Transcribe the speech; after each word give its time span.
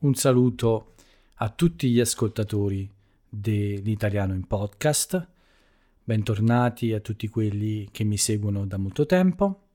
un 0.00 0.14
saluto 0.14 0.94
a 1.36 1.48
tutti 1.48 1.90
gli 1.90 2.00
ascoltatori 2.00 2.90
dell'italiano 3.28 4.34
in 4.34 4.46
podcast. 4.46 5.28
Bentornati 6.04 6.92
a 6.92 7.00
tutti 7.00 7.28
quelli 7.28 7.88
che 7.90 8.04
mi 8.04 8.18
seguono 8.18 8.66
da 8.66 8.76
molto 8.76 9.06
tempo 9.06 9.68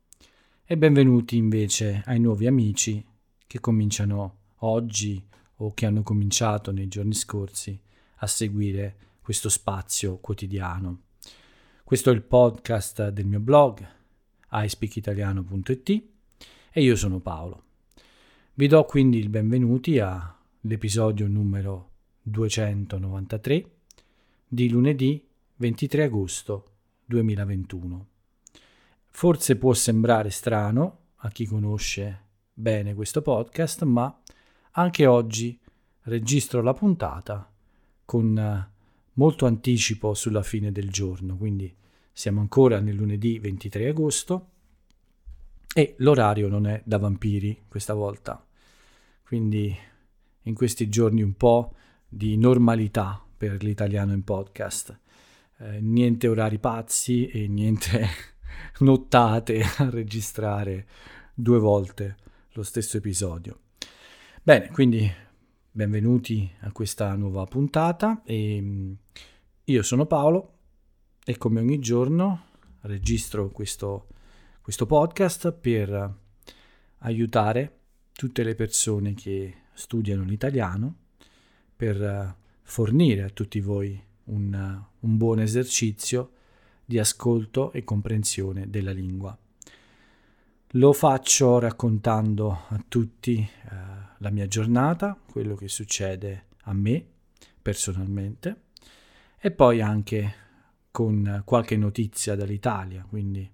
e 0.64 0.78
benvenuti 0.78 1.38
invece 1.38 2.04
ai 2.06 2.20
nuovi 2.20 2.46
amici 2.46 3.04
che 3.48 3.60
cominciano 3.60 4.38
oggi 4.58 5.22
o 5.58 5.74
che 5.74 5.86
hanno 5.86 6.04
cominciato 6.04 6.72
nei 6.72 6.88
giorni 6.88 7.14
scorsi 7.14 7.80
a 8.18 8.28
seguire 8.28 8.96
questo 9.22 9.50
spazio 9.50 10.18
quotidiano. 10.18 11.02
Questo 11.84 12.12
è 12.12 12.14
il 12.14 12.22
podcast 12.22 13.10
del 13.10 13.26
mio 13.26 13.40
blog 13.40 13.86
iSpeakitaliano.it 14.52 16.04
e 16.72 16.82
io 16.82 16.96
sono 16.96 17.20
Paolo. 17.20 17.71
Vi 18.54 18.68
do 18.68 18.84
quindi 18.84 19.18
il 19.18 19.30
benvenuti 19.30 19.98
all'episodio 20.00 21.26
numero 21.26 21.92
293 22.24 23.72
di 24.46 24.70
lunedì 24.70 25.26
23 25.56 26.04
agosto 26.04 26.72
2021. 27.06 28.08
Forse 29.08 29.56
può 29.56 29.74
sembrare 29.74 30.30
strano 30.32 30.98
a 31.16 31.30
chi 31.30 31.46
conosce 31.46 32.26
bene 32.52 32.94
questo 32.94 33.22
podcast, 33.22 33.84
ma 33.84 34.20
anche 34.72 35.06
oggi 35.06 35.58
registro 36.04 36.62
la 36.62 36.74
puntata 36.74 37.50
con 38.04 38.70
molto 39.14 39.46
anticipo 39.46 40.14
sulla 40.14 40.44
fine 40.44 40.74
del 40.74 40.92
giorno, 40.92 41.38
quindi 41.38 41.74
siamo 42.12 42.42
ancora 42.42 42.82
nel 42.82 42.96
lunedì 42.96 43.40
23 43.40 43.88
agosto 43.88 44.48
e 45.74 45.96
l'orario 46.00 46.50
non 46.50 46.68
è 46.68 46.82
da 46.84 46.98
vampiri 46.98 47.64
questa 47.70 47.94
volta. 47.94 48.46
Quindi 49.32 49.74
in 50.42 50.54
questi 50.54 50.90
giorni 50.90 51.22
un 51.22 51.38
po' 51.38 51.74
di 52.06 52.36
normalità 52.36 53.26
per 53.38 53.64
l'italiano 53.64 54.12
in 54.12 54.26
podcast. 54.26 55.00
Eh, 55.60 55.80
niente 55.80 56.28
orari 56.28 56.60
pazzi 56.60 57.28
e 57.28 57.48
niente 57.48 58.08
nottate 58.80 59.62
a 59.78 59.90
registrare 59.90 60.86
due 61.34 61.60
volte 61.60 62.18
lo 62.52 62.64
stesso 62.64 62.98
episodio. 62.98 63.60
Bene, 64.44 64.68
quindi 64.68 65.10
benvenuti 65.72 66.52
a 66.64 66.74
questa 66.74 67.16
nuova 67.16 67.46
puntata 67.46 68.24
e 68.26 68.60
mm, 68.62 68.92
io 69.64 69.82
sono 69.82 70.06
Paolo 70.08 70.58
e 71.24 71.38
come 71.38 71.62
ogni 71.62 71.80
giorno 71.80 72.48
registro 72.82 73.48
questo 73.48 74.08
questo 74.60 74.86
podcast 74.86 75.54
per 75.54 76.18
aiutare 76.98 77.81
tutte 78.14 78.44
le 78.44 78.56
persone 78.56 79.14
che 79.14 79.56
studiano 79.74 80.24
l'italiano, 80.24 80.96
per 81.76 82.36
fornire 82.62 83.24
a 83.24 83.30
tutti 83.30 83.60
voi 83.60 84.00
un, 84.26 84.84
un 85.00 85.18
buon 85.18 85.40
esercizio 85.40 86.34
di 86.86 87.00
ascolto 87.00 87.72
e 87.72 87.84
comprensione 87.84 88.70
della 88.70 88.92
lingua. 88.92 89.36
Lo 90.76 90.94
faccio 90.94 91.60
raccontando 91.60 92.66
a 92.70 92.84
tutti 92.88 93.40
eh, 93.40 93.76
la 94.18 94.30
mia 94.30 94.48
giornata, 94.48 95.20
quello 95.30 95.56
che 95.56 95.68
succede 95.68 96.46
a 96.64 96.74
me 96.74 97.04
personalmente 97.62 98.62
e 99.38 99.52
poi 99.52 99.82
anche 99.82 100.36
con 100.92 101.42
qualche 101.46 101.76
notizia 101.76 102.36
dall'Italia, 102.36 103.06
quindi 103.08 103.50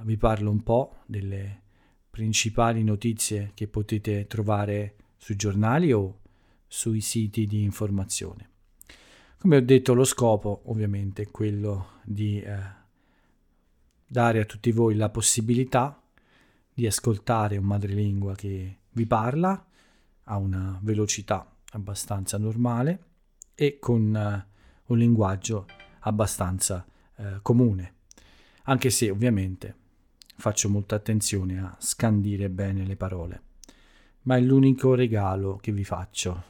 vi 0.00 0.16
parlo 0.16 0.50
un 0.50 0.62
po' 0.62 1.02
delle 1.06 1.60
principali 2.12 2.84
notizie 2.84 3.52
che 3.54 3.66
potete 3.68 4.26
trovare 4.26 4.96
sui 5.16 5.34
giornali 5.34 5.94
o 5.94 6.18
sui 6.66 7.00
siti 7.00 7.46
di 7.46 7.62
informazione. 7.62 8.50
Come 9.38 9.56
ho 9.56 9.60
detto, 9.62 9.94
lo 9.94 10.04
scopo 10.04 10.60
ovviamente 10.66 11.22
è 11.22 11.30
quello 11.30 12.00
di 12.04 12.38
eh, 12.38 12.58
dare 14.06 14.40
a 14.40 14.44
tutti 14.44 14.72
voi 14.72 14.94
la 14.94 15.08
possibilità 15.08 16.02
di 16.74 16.86
ascoltare 16.86 17.56
un 17.56 17.64
madrelingua 17.64 18.34
che 18.34 18.80
vi 18.90 19.06
parla 19.06 19.66
a 20.24 20.36
una 20.36 20.78
velocità 20.82 21.50
abbastanza 21.70 22.36
normale 22.36 23.04
e 23.54 23.78
con 23.78 24.14
eh, 24.14 24.46
un 24.84 24.98
linguaggio 24.98 25.64
abbastanza 26.00 26.86
eh, 27.16 27.38
comune, 27.40 27.94
anche 28.64 28.90
se 28.90 29.08
ovviamente 29.08 29.80
faccio 30.42 30.68
molta 30.68 30.96
attenzione 30.96 31.60
a 31.60 31.76
scandire 31.78 32.50
bene 32.50 32.84
le 32.84 32.96
parole, 32.96 33.42
ma 34.22 34.36
è 34.36 34.40
l'unico 34.40 34.96
regalo 34.96 35.54
che 35.54 35.70
vi 35.70 35.84
faccio. 35.84 36.42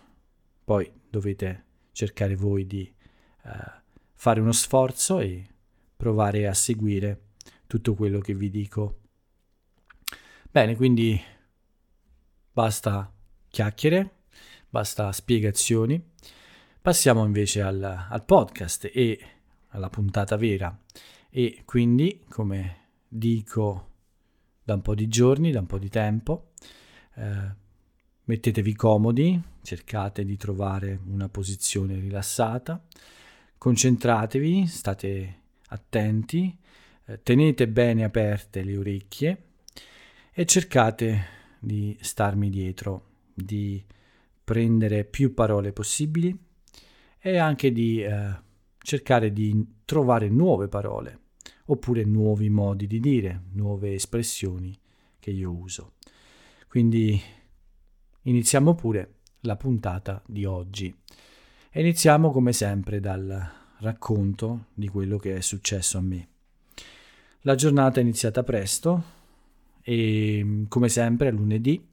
Poi 0.65 0.91
dovete 1.11 1.65
cercare 1.93 2.35
voi 2.35 2.67
di 2.67 2.91
eh, 3.45 3.51
fare 4.15 4.41
uno 4.41 4.53
sforzo 4.53 5.21
e 5.21 5.47
provare 5.95 6.47
a 6.47 6.55
seguire 6.55 7.33
tutto 7.67 7.93
quello 7.95 8.21
che 8.21 8.35
vi 8.35 8.49
dico. 8.49 9.01
Bene, 10.51 10.75
quindi 10.75 11.21
basta 12.51 13.13
chiacchiere, 13.51 14.23
basta 14.71 15.13
spiegazioni. 15.13 16.03
Passiamo 16.81 17.27
invece 17.27 17.61
al, 17.61 17.83
al 17.83 18.25
podcast 18.25 18.91
e 18.91 19.21
alla 19.69 19.91
puntata 19.91 20.37
vera. 20.37 20.75
E 21.29 21.63
quindi, 21.67 22.25
come 22.31 22.81
dico 23.15 23.89
da 24.65 24.75
un 24.75 24.81
po' 24.81 24.95
di 24.95 25.06
giorni, 25.09 25.50
da 25.50 25.61
un 25.61 25.67
po' 25.67 25.78
di 25.78 25.91
tempo. 25.91 26.53
Eh, 27.15 27.61
mettetevi 28.25 28.75
comodi, 28.75 29.41
cercate 29.62 30.25
di 30.25 30.37
trovare 30.37 30.99
una 31.06 31.28
posizione 31.28 31.99
rilassata, 31.99 32.83
concentratevi, 33.59 34.67
state 34.67 35.41
attenti, 35.69 36.56
eh, 37.05 37.23
tenete 37.23 37.69
bene 37.69 38.05
aperte 38.05 38.62
le 38.62 38.77
orecchie 38.77 39.43
e 40.33 40.47
cercate 40.47 41.41
di 41.59 41.97
starmi 42.00 42.49
dietro, 42.49 43.09
di 43.34 43.84
prendere 44.43 45.05
più 45.05 45.34
parole 45.34 45.73
possibili 45.73 46.37
e 47.19 47.37
anche 47.37 47.73
di 47.73 48.03
eh, 48.03 48.34
cercare 48.79 49.33
di 49.33 49.81
trovare 49.84 50.29
nuove 50.29 50.69
parole 50.69 51.22
oppure 51.72 52.05
nuovi 52.05 52.50
modi 52.50 52.87
di 52.87 53.00
dire, 53.00 53.44
nuove 53.53 53.94
espressioni 53.94 54.77
che 55.19 55.31
io 55.31 55.50
uso. 55.50 55.93
Quindi 56.69 57.21
iniziamo 58.22 58.75
pure 58.75 59.15
la 59.41 59.56
puntata 59.56 60.22
di 60.27 60.44
oggi. 60.44 60.94
E 61.71 61.81
iniziamo 61.81 62.31
come 62.31 62.53
sempre 62.53 63.00
dal 63.00 63.50
racconto 63.78 64.66
di 64.75 64.88
quello 64.88 65.16
che 65.16 65.37
è 65.37 65.41
successo 65.41 65.99
a 65.99 66.03
me. 66.03 66.28
La 67.41 67.55
giornata 67.55 67.99
è 67.99 68.03
iniziata 68.03 68.43
presto 68.43 69.03
e 69.82 70.65
come 70.69 70.88
sempre 70.88 71.31
lunedì 71.31 71.84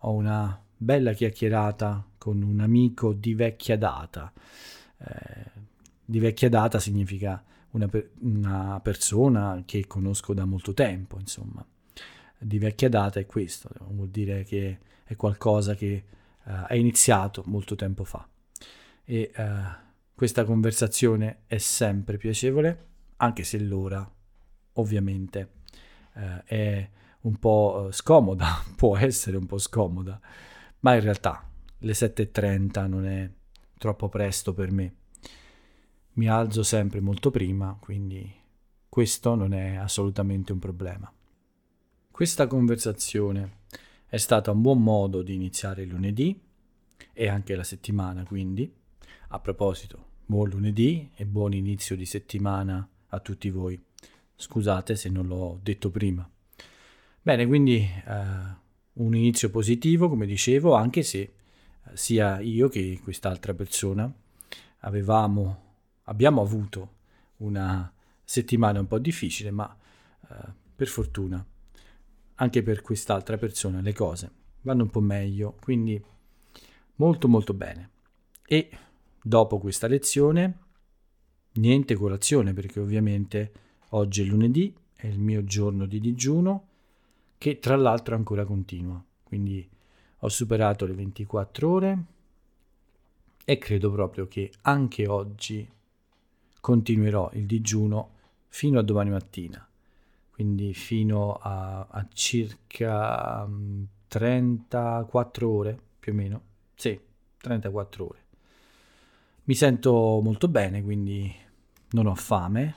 ho 0.00 0.12
una 0.12 0.62
bella 0.76 1.12
chiacchierata 1.12 2.06
con 2.18 2.42
un 2.42 2.60
amico 2.60 3.12
di 3.14 3.34
vecchia 3.34 3.78
data. 3.78 4.30
Eh, 4.98 5.64
di 6.04 6.18
vecchia 6.18 6.48
data 6.48 6.78
significa 6.78 7.42
una, 7.76 7.88
una 8.20 8.80
persona 8.80 9.62
che 9.64 9.86
conosco 9.86 10.34
da 10.34 10.44
molto 10.44 10.72
tempo, 10.72 11.18
insomma. 11.18 11.64
Di 12.38 12.58
vecchia 12.58 12.88
data 12.88 13.20
è 13.20 13.26
questo, 13.26 13.70
vuol 13.88 14.08
dire 14.08 14.44
che 14.44 14.78
è 15.04 15.16
qualcosa 15.16 15.74
che 15.74 16.04
uh, 16.44 16.66
è 16.66 16.74
iniziato 16.74 17.42
molto 17.46 17.76
tempo 17.76 18.04
fa. 18.04 18.26
E 19.04 19.30
uh, 19.36 19.42
questa 20.14 20.44
conversazione 20.44 21.42
è 21.46 21.58
sempre 21.58 22.16
piacevole, 22.16 22.86
anche 23.16 23.44
se 23.44 23.58
l'ora 23.60 24.08
ovviamente 24.74 25.50
uh, 26.14 26.42
è 26.44 26.90
un 27.22 27.36
po' 27.38 27.88
scomoda, 27.90 28.62
può 28.76 28.96
essere 28.96 29.36
un 29.36 29.46
po' 29.46 29.58
scomoda, 29.58 30.20
ma 30.80 30.94
in 30.94 31.00
realtà 31.00 31.48
le 31.78 31.92
7.30 31.92 32.86
non 32.86 33.06
è 33.06 33.30
troppo 33.78 34.08
presto 34.08 34.52
per 34.52 34.70
me 34.70 34.94
mi 36.16 36.28
alzo 36.28 36.62
sempre 36.62 37.00
molto 37.00 37.30
prima, 37.30 37.76
quindi 37.78 38.30
questo 38.88 39.34
non 39.34 39.52
è 39.52 39.76
assolutamente 39.76 40.52
un 40.52 40.58
problema. 40.58 41.12
Questa 42.10 42.46
conversazione 42.46 43.64
è 44.06 44.16
stata 44.16 44.50
un 44.50 44.62
buon 44.62 44.82
modo 44.82 45.20
di 45.22 45.34
iniziare 45.34 45.82
il 45.82 45.88
lunedì 45.88 46.40
e 47.12 47.28
anche 47.28 47.54
la 47.54 47.64
settimana, 47.64 48.24
quindi 48.24 48.72
a 49.28 49.40
proposito, 49.40 50.04
buon 50.24 50.48
lunedì 50.48 51.10
e 51.14 51.26
buon 51.26 51.52
inizio 51.52 51.96
di 51.96 52.06
settimana 52.06 52.88
a 53.08 53.20
tutti 53.20 53.50
voi. 53.50 53.78
Scusate 54.34 54.96
se 54.96 55.10
non 55.10 55.26
l'ho 55.26 55.58
detto 55.62 55.90
prima. 55.90 56.28
Bene, 57.20 57.46
quindi 57.46 57.78
eh, 57.80 58.64
un 58.94 59.14
inizio 59.14 59.50
positivo, 59.50 60.08
come 60.08 60.24
dicevo, 60.24 60.74
anche 60.74 61.02
se 61.02 61.20
eh, 61.20 61.32
sia 61.92 62.40
io 62.40 62.68
che 62.68 63.00
quest'altra 63.02 63.52
persona 63.52 64.10
avevamo 64.80 65.64
abbiamo 66.06 66.42
avuto 66.42 66.94
una 67.38 67.90
settimana 68.24 68.80
un 68.80 68.86
po' 68.86 68.98
difficile, 68.98 69.50
ma 69.50 69.76
eh, 70.28 70.34
per 70.74 70.88
fortuna 70.88 71.44
anche 72.36 72.62
per 72.62 72.82
quest'altra 72.82 73.36
persona 73.36 73.80
le 73.80 73.92
cose 73.92 74.30
vanno 74.62 74.82
un 74.82 74.90
po' 74.90 75.00
meglio, 75.00 75.56
quindi 75.60 76.02
molto 76.96 77.28
molto 77.28 77.54
bene. 77.54 77.90
E 78.46 78.70
dopo 79.22 79.58
questa 79.58 79.86
lezione, 79.86 80.58
niente 81.52 81.94
colazione 81.94 82.52
perché 82.52 82.80
ovviamente 82.80 83.52
oggi 83.90 84.22
è 84.22 84.24
lunedì, 84.24 84.74
è 84.94 85.06
il 85.06 85.18
mio 85.18 85.44
giorno 85.44 85.86
di 85.86 86.00
digiuno 86.00 86.68
che 87.38 87.58
tra 87.58 87.76
l'altro 87.76 88.16
ancora 88.16 88.44
continua. 88.44 89.02
Quindi 89.22 89.66
ho 90.20 90.28
superato 90.28 90.84
le 90.84 90.94
24 90.94 91.70
ore 91.70 92.04
e 93.44 93.58
credo 93.58 93.90
proprio 93.92 94.26
che 94.26 94.50
anche 94.62 95.06
oggi 95.06 95.68
continuerò 96.66 97.30
il 97.34 97.46
digiuno 97.46 98.14
fino 98.48 98.80
a 98.80 98.82
domani 98.82 99.10
mattina, 99.10 99.64
quindi 100.32 100.74
fino 100.74 101.34
a, 101.34 101.86
a 101.88 102.08
circa 102.12 103.48
34 104.08 105.46
mm, 105.46 105.54
ore 105.54 105.78
più 106.00 106.10
o 106.10 106.14
meno, 106.16 106.40
sì, 106.74 106.98
34 107.36 108.04
ore. 108.04 108.18
Mi 109.44 109.54
sento 109.54 110.18
molto 110.20 110.48
bene, 110.48 110.82
quindi 110.82 111.32
non 111.90 112.06
ho 112.06 112.16
fame, 112.16 112.74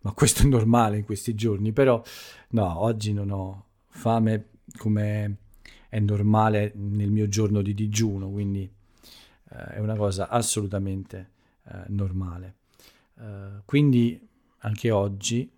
ma 0.00 0.12
questo 0.12 0.42
è 0.42 0.46
normale 0.46 0.98
in 0.98 1.04
questi 1.04 1.34
giorni, 1.34 1.72
però 1.72 2.02
no, 2.48 2.80
oggi 2.80 3.14
non 3.14 3.30
ho 3.30 3.64
fame 3.86 4.48
come 4.76 5.36
è 5.88 5.98
normale 6.00 6.72
nel 6.74 7.10
mio 7.10 7.28
giorno 7.28 7.62
di 7.62 7.72
digiuno, 7.72 8.28
quindi 8.28 8.70
eh, 9.52 9.64
è 9.68 9.78
una 9.78 9.96
cosa 9.96 10.28
assolutamente 10.28 11.30
eh, 11.64 11.84
normale. 11.86 12.56
Eh, 13.18 13.62
quindi 13.64 14.28
anche 14.58 14.90
oggi 14.90 15.50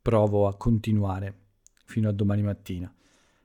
provo 0.00 0.46
a 0.46 0.56
continuare 0.56 1.46
fino 1.84 2.08
a 2.08 2.12
domani 2.12 2.42
mattina 2.42 2.92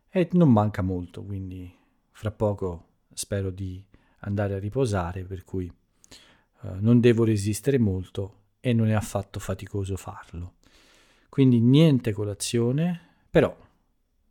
e 0.10 0.30
non 0.34 0.52
manca 0.52 0.82
molto, 0.82 1.24
quindi 1.24 1.72
fra 2.12 2.32
poco 2.32 2.88
spero 3.14 3.50
di 3.50 3.84
andare 4.20 4.54
a 4.54 4.60
riposare, 4.60 5.24
per 5.24 5.44
cui 5.44 5.66
eh, 5.66 6.70
non 6.80 7.00
devo 7.00 7.24
resistere 7.24 7.78
molto 7.78 8.42
e 8.60 8.74
non 8.74 8.88
è 8.88 8.94
affatto 8.94 9.40
faticoso 9.40 9.98
farlo. 9.98 10.56
Quindi 11.30 11.60
niente 11.60 12.12
colazione, 12.12 13.00
però 13.30 13.56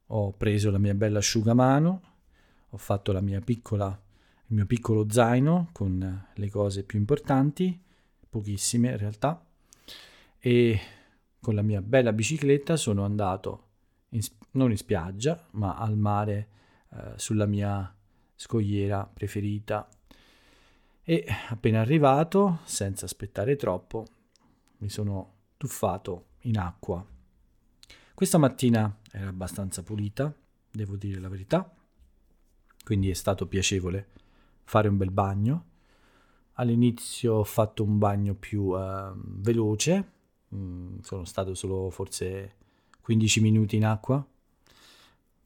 ho 0.07 0.33
preso 0.33 0.71
la 0.71 0.79
mia 0.79 0.95
bella 0.95 1.19
asciugamano, 1.19 2.03
ho 2.71 2.77
fatto 2.77 3.13
la 3.13 3.21
mia 3.21 3.41
piccola, 3.41 3.89
il 4.47 4.55
mio 4.55 4.67
piccolo 4.67 5.07
zaino 5.11 5.71
con 5.73 6.27
le 6.33 6.51
cose 6.51 6.85
più 6.85 6.99
importanti, 6.99 7.79
pochissime 8.33 8.91
in 8.91 8.97
realtà, 8.97 9.45
e 10.39 10.81
con 11.39 11.55
la 11.55 11.61
mia 11.61 11.83
bella 11.83 12.13
bicicletta 12.13 12.77
sono 12.77 13.05
andato 13.05 13.69
in, 14.11 14.21
non 14.53 14.71
in 14.71 14.79
spiaggia, 14.79 15.47
ma 15.53 15.77
al 15.77 15.99
mare 15.99 16.49
eh, 16.91 17.13
sulla 17.17 17.47
mia 17.47 17.95
scogliera 18.35 19.05
preferita. 19.13 19.87
E 21.05 21.27
appena 21.51 21.81
arrivato, 21.81 22.61
senza 22.65 23.05
aspettare 23.05 23.57
troppo, 23.57 24.07
mi 24.79 24.89
sono 24.89 25.35
tuffato 25.59 26.29
in 26.45 26.59
acqua 26.59 27.05
questa 28.23 28.39
mattina 28.39 28.99
era 29.11 29.31
abbastanza 29.31 29.83
pulita, 29.83 30.33
devo 30.71 30.95
dire 30.95 31.19
la 31.19 31.29
verità, 31.29 31.75
quindi 32.85 33.11
è 33.11 33.15
stato 33.15 33.49
piacevole 33.49 34.11
fare 34.63 34.87
un 34.87 34.97
bel 34.97 35.11
bagno. 35.11 35.71
All'inizio 36.55 37.35
ho 37.35 37.45
fatto 37.45 37.83
un 37.83 37.99
bagno 37.99 38.35
più 38.35 38.65
uh, 38.65 39.13
veloce, 39.15 40.11
mm, 40.55 40.99
sono 41.01 41.25
stato 41.25 41.55
solo 41.55 41.91
forse 41.91 42.57
15 43.01 43.41
minuti 43.41 43.77
in 43.77 43.85
acqua, 43.85 44.25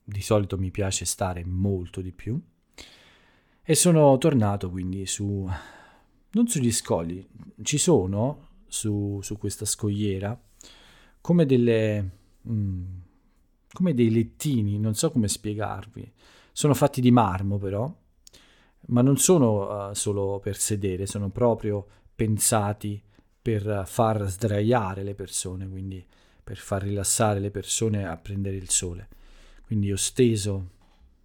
di 0.04 0.20
solito 0.20 0.58
mi 0.58 0.70
piace 0.70 1.04
stare 1.04 1.44
molto 1.44 2.00
di 2.00 2.12
più, 2.12 2.40
e 3.62 3.74
sono 3.74 4.16
tornato 4.18 4.70
quindi 4.70 5.06
su, 5.06 5.48
non 6.30 6.46
sugli 6.48 6.72
scogli, 6.72 7.26
ci 7.62 7.78
sono 7.78 8.48
su, 8.66 9.20
su 9.22 9.38
questa 9.38 9.64
scogliera 9.64 10.38
come 11.20 11.46
delle 11.46 12.10
mm, 12.48 12.84
come 13.76 13.92
dei 13.92 14.10
lettini, 14.10 14.78
non 14.78 14.94
so 14.94 15.10
come 15.10 15.28
spiegarvi. 15.28 16.10
Sono 16.50 16.72
fatti 16.72 17.02
di 17.02 17.10
marmo 17.10 17.58
però, 17.58 17.94
ma 18.86 19.02
non 19.02 19.16
sono 19.16 19.88
uh, 19.88 19.94
solo 19.94 20.38
per 20.38 20.56
sedere, 20.56 21.06
sono 21.06 21.30
proprio 21.30 21.86
pensati 22.14 23.02
per 23.40 23.84
far 23.86 24.26
sdraiare 24.28 25.02
le 25.02 25.14
persone, 25.14 25.68
quindi 25.68 26.04
per 26.42 26.56
far 26.56 26.82
rilassare 26.82 27.40
le 27.40 27.50
persone 27.50 28.06
a 28.06 28.16
prendere 28.16 28.56
il 28.56 28.70
sole. 28.70 29.08
Quindi 29.64 29.92
ho 29.92 29.96
steso 29.96 30.70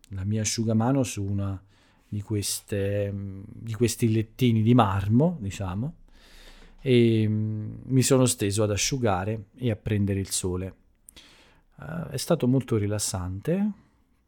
la 0.09 0.23
mia 0.23 0.41
asciugamano 0.41 1.03
su 1.03 1.23
una 1.23 1.61
di, 2.07 2.21
queste, 2.21 3.13
di 3.45 3.73
questi 3.73 4.11
lettini 4.11 4.61
di 4.61 4.73
marmo, 4.73 5.37
diciamo, 5.39 5.95
e 6.81 7.25
mm, 7.27 7.73
mi 7.85 8.01
sono 8.01 8.25
steso 8.25 8.63
ad 8.63 8.71
asciugare 8.71 9.45
e 9.55 9.71
a 9.71 9.75
prendere 9.75 10.19
il 10.19 10.29
sole. 10.29 10.75
Uh, 11.77 12.07
è 12.09 12.17
stato 12.17 12.47
molto 12.47 12.77
rilassante, 12.77 13.71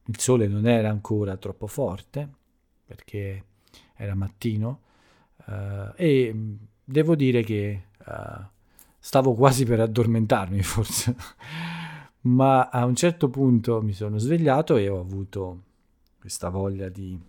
il 0.05 0.19
sole 0.19 0.47
non 0.47 0.67
era 0.67 0.89
ancora 0.89 1.35
troppo 1.37 1.67
forte 1.67 2.41
perché 2.85 3.45
era 3.95 4.15
mattino 4.15 4.81
uh, 5.45 5.93
e 5.95 6.31
mm, 6.33 6.55
devo 6.83 7.15
dire 7.15 7.43
che 7.43 7.83
uh, 8.05 8.43
stavo 8.99 9.33
quasi 9.33 9.65
per 9.65 9.79
addormentarmi 9.79 10.61
forse, 10.63 11.15
ma 12.21 12.69
a 12.69 12.85
un 12.85 12.95
certo 12.95 13.29
punto 13.29 13.81
mi 13.81 13.93
sono 13.93 14.17
svegliato 14.17 14.77
e 14.77 14.87
ho 14.89 14.99
avuto 14.99 15.61
questa 16.19 16.49
voglia 16.49 16.89
di 16.89 17.19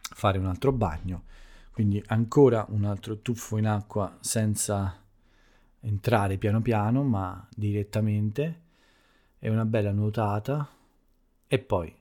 fare 0.00 0.38
un 0.38 0.46
altro 0.46 0.72
bagno, 0.72 1.24
quindi 1.70 2.02
ancora 2.06 2.66
un 2.70 2.84
altro 2.84 3.20
tuffo 3.20 3.56
in 3.56 3.66
acqua 3.66 4.16
senza 4.20 4.98
entrare 5.84 6.38
piano 6.38 6.60
piano 6.60 7.02
ma 7.02 7.46
direttamente. 7.54 8.62
E 9.38 9.50
una 9.50 9.64
bella 9.64 9.92
nuotata. 9.92 10.68
E 11.46 11.58
poi 11.58 11.94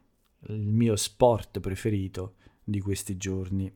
il 0.47 0.71
mio 0.71 0.95
sport 0.95 1.59
preferito 1.59 2.35
di 2.63 2.79
questi 2.79 3.17
giorni. 3.17 3.71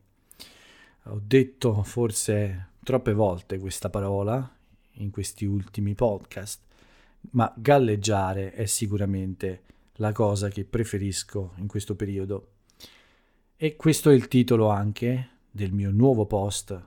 Ho 1.03 1.21
detto 1.23 1.83
forse 1.83 2.69
troppe 2.83 3.13
volte 3.13 3.59
questa 3.59 3.89
parola 3.89 4.49
in 4.93 5.09
questi 5.09 5.45
ultimi 5.45 5.93
podcast, 5.93 6.61
ma 7.31 7.51
galleggiare 7.55 8.53
è 8.53 8.65
sicuramente 8.65 9.63
la 9.95 10.11
cosa 10.11 10.49
che 10.49 10.63
preferisco 10.63 11.53
in 11.57 11.67
questo 11.67 11.95
periodo. 11.95 12.51
E 13.55 13.75
questo 13.75 14.09
è 14.09 14.13
il 14.13 14.27
titolo 14.27 14.69
anche 14.69 15.29
del 15.49 15.71
mio 15.71 15.91
nuovo 15.91 16.25
post 16.25 16.79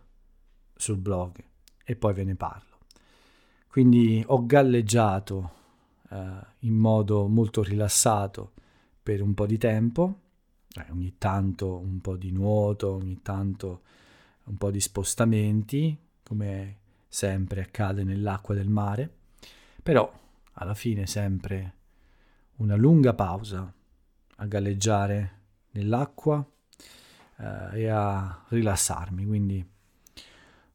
sul 0.77 0.99
blog 0.99 1.37
e 1.85 1.97
poi 1.97 2.15
ve 2.15 2.25
ne 2.25 2.35
parlo. 2.37 2.79
Quindi 3.67 4.23
ho 4.27 4.47
galleggiato 4.47 5.51
eh, 6.11 6.31
in 6.61 6.75
modo 6.75 7.27
molto 7.27 7.63
rilassato 7.63 8.53
per 9.03 9.23
un 9.23 9.35
po' 9.35 9.47
di 9.47 9.59
tempo, 9.59 10.19
eh, 10.77 10.87
ogni 10.91 11.15
tanto 11.19 11.77
un 11.79 12.01
po' 12.01 12.17
di 12.17 12.31
nuoto, 12.31 12.95
ogni 12.95 13.21
tanto 13.23 13.83
un 14.45 14.57
po' 14.57 14.71
di 14.71 14.81
spostamenti, 14.81 15.97
come 16.23 16.79
sempre 17.09 17.63
accade 17.63 18.05
nell'acqua 18.05 18.55
del 18.55 18.69
mare, 18.69 19.13
però 19.83 20.13
alla 20.55 20.75
fine 20.75 21.07
sempre 21.07 21.75
una 22.57 22.77
lunga 22.77 23.15
pausa 23.15 23.73
a 24.37 24.47
galleggiare 24.47 25.39
nell'acqua 25.73 26.45
eh, 27.37 27.81
e 27.81 27.89
a 27.89 28.45
rilassarmi, 28.49 29.27
quindi 29.27 29.67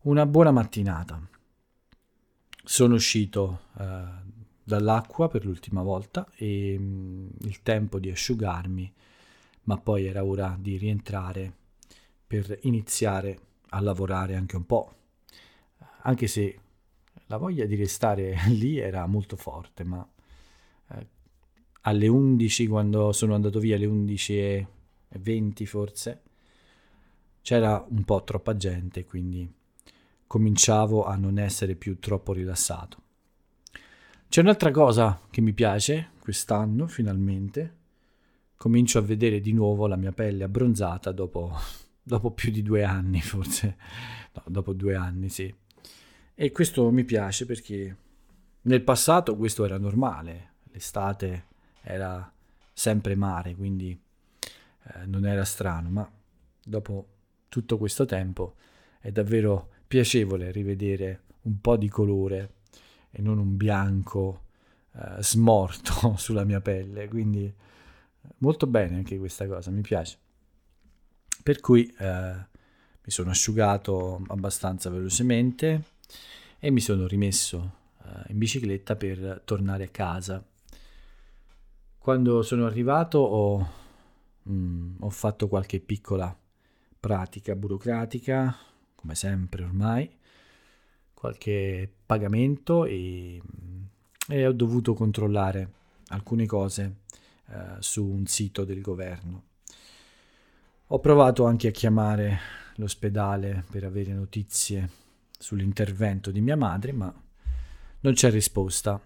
una 0.02 0.26
buona 0.26 0.52
mattinata. 0.52 1.20
Sono 2.64 2.96
uscito 2.96 3.62
eh, 3.78 4.04
dall'acqua 4.64 5.30
per 5.30 5.46
l'ultima 5.46 5.84
volta 5.84 6.28
e 6.36 6.78
mh, 6.78 6.84
mm, 6.84 7.28
il 7.42 7.62
tempo 7.62 8.00
di 8.00 8.10
asciugarmi, 8.10 8.94
ma 9.66 9.78
poi 9.78 10.06
era 10.06 10.24
ora 10.24 10.58
di 10.60 10.78
rientrare 10.78 11.54
per 12.26 12.60
iniziare 12.64 13.40
a 13.70 13.80
lavorare 13.82 14.36
anche 14.36 14.56
un 14.56 14.66
po', 14.66 14.94
anche 16.02 16.28
se 16.28 16.60
la 17.28 17.38
voglia 17.38 17.66
di 17.66 17.76
restare 17.76 18.36
lì 18.50 18.78
era 18.78 19.06
molto 19.06 19.36
forte, 19.36 19.84
ma 19.84 20.08
eh, 20.90 21.08
alle 21.82 22.08
11 22.08 22.68
quando 22.68 23.12
sono 23.12 23.36
andato 23.36 23.60
via, 23.60 23.76
alle 23.76 23.86
11 23.86 24.38
e 24.38 24.68
20 25.10 25.66
forse, 25.66 26.22
c'era 27.42 27.86
un 27.90 28.04
po' 28.04 28.24
troppa 28.24 28.56
gente, 28.56 29.06
quindi 29.06 29.52
cominciavo 30.28 31.06
a 31.06 31.16
non 31.16 31.38
essere 31.38 31.76
più 31.76 32.00
troppo 32.00 32.34
rilassato. 32.34 33.04
C'è 34.28 34.42
un'altra 34.42 34.72
cosa 34.72 35.22
che 35.30 35.42
mi 35.42 35.54
piace 35.54 36.10
quest'anno, 36.20 36.88
finalmente. 36.88 37.84
Comincio 38.66 38.98
a 38.98 39.02
vedere 39.04 39.42
di 39.42 39.54
nuovo 39.54 39.86
la 39.86 39.96
mia 39.96 40.12
pelle 40.12 40.44
abbronzata 40.44 41.12
dopo, 41.12 41.56
dopo 42.02 42.32
più 42.32 42.50
di 42.50 42.64
due 42.64 42.84
anni, 42.84 43.22
forse. 43.22 43.78
No, 44.34 44.42
dopo 44.48 44.74
due 44.74 44.96
anni, 44.96 45.30
sì. 45.30 45.54
E 46.34 46.52
questo 46.52 46.90
mi 46.90 47.04
piace 47.04 47.46
perché 47.46 47.96
nel 48.62 48.82
passato 48.82 49.36
questo 49.36 49.66
era 49.66 49.78
normale. 49.78 50.54
L'estate 50.72 51.46
era 51.84 52.34
sempre 52.74 53.14
mare, 53.14 53.54
quindi 53.54 53.92
eh, 53.92 55.06
non 55.06 55.28
era 55.28 55.46
strano, 55.46 55.90
ma 55.92 56.12
dopo 56.64 57.08
tutto 57.50 57.78
questo 57.78 58.06
tempo 58.06 58.56
è 59.00 59.12
davvero 59.12 59.70
piacevole 59.86 60.50
rivedere 60.50 61.22
un 61.44 61.62
po' 61.62 61.78
di 61.78 61.88
colore 61.88 62.54
e 63.12 63.22
non 63.22 63.38
un 63.38 63.58
bianco 63.58 64.46
eh, 64.94 65.22
smorto 65.22 66.16
sulla 66.18 66.44
mia 66.44 66.62
pelle, 66.62 67.08
quindi 67.08 67.54
molto 68.38 68.68
bene 68.68 68.98
anche 68.98 69.18
questa 69.18 69.48
cosa, 69.48 69.72
mi 69.72 69.82
piace. 69.82 70.18
Per 71.44 71.60
cui 71.60 71.86
eh, 72.00 72.34
mi 73.06 73.12
sono 73.12 73.30
asciugato 73.30 74.24
abbastanza 74.28 74.90
velocemente 74.90 75.84
e 76.60 76.72
mi 76.72 76.80
sono 76.80 77.06
rimesso 77.06 77.74
eh, 78.04 78.32
in 78.32 78.38
bicicletta 78.38 78.96
per 78.96 79.42
tornare 79.46 79.86
a 79.86 79.90
casa. 79.90 80.44
Quando 81.98 82.42
sono 82.42 82.66
arrivato 82.66 83.20
ho, 83.20 83.70
mm, 84.50 84.96
ho 85.00 85.10
fatto 85.10 85.48
qualche 85.48 85.80
piccola 85.80 86.36
pratica 87.00 87.56
burocratica, 87.56 88.56
come 88.96 89.14
sempre 89.14 89.64
ormai, 89.64 90.10
qualche 91.14 91.92
pagamento 92.06 92.86
e, 92.86 93.42
e 94.28 94.48
ho 94.48 94.52
dovuto 94.52 94.94
controllare 94.94 95.72
alcune 96.08 96.46
cose 96.46 97.04
eh, 97.48 97.76
su 97.80 98.06
un 98.06 98.26
sito 98.26 98.64
del 98.64 98.82
governo. 98.82 99.44
Ho 100.88 101.00
provato 101.00 101.46
anche 101.46 101.68
a 101.70 101.72
chiamare 101.72 102.40
l'ospedale 102.76 103.66
per 103.70 103.84
avere 103.84 104.14
notizie 104.14 104.90
sull'intervento 105.38 106.32
di 106.32 106.42
mia 106.42 106.56
madre, 106.56 106.92
ma 106.92 107.14
non 108.02 108.14
c'è 108.14 108.30
risposta. 108.30 109.02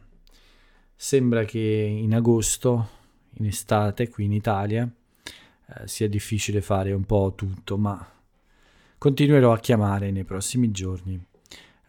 Sembra 0.96 1.46
che 1.46 1.60
in 1.60 2.14
agosto, 2.14 2.90
in 3.36 3.46
estate, 3.46 4.10
qui 4.10 4.26
in 4.26 4.34
Italia, 4.34 4.90
eh, 5.68 5.88
sia 5.88 6.10
difficile 6.10 6.62
fare 6.62 6.92
un 6.92 7.06
po' 7.06 7.34
tutto, 7.36 7.78
ma 7.78 8.06
continuerò 8.98 9.54
a 9.54 9.60
chiamare 9.60 10.12
nei 10.12 10.26
prossimi 10.26 10.72
giorni 10.72 11.22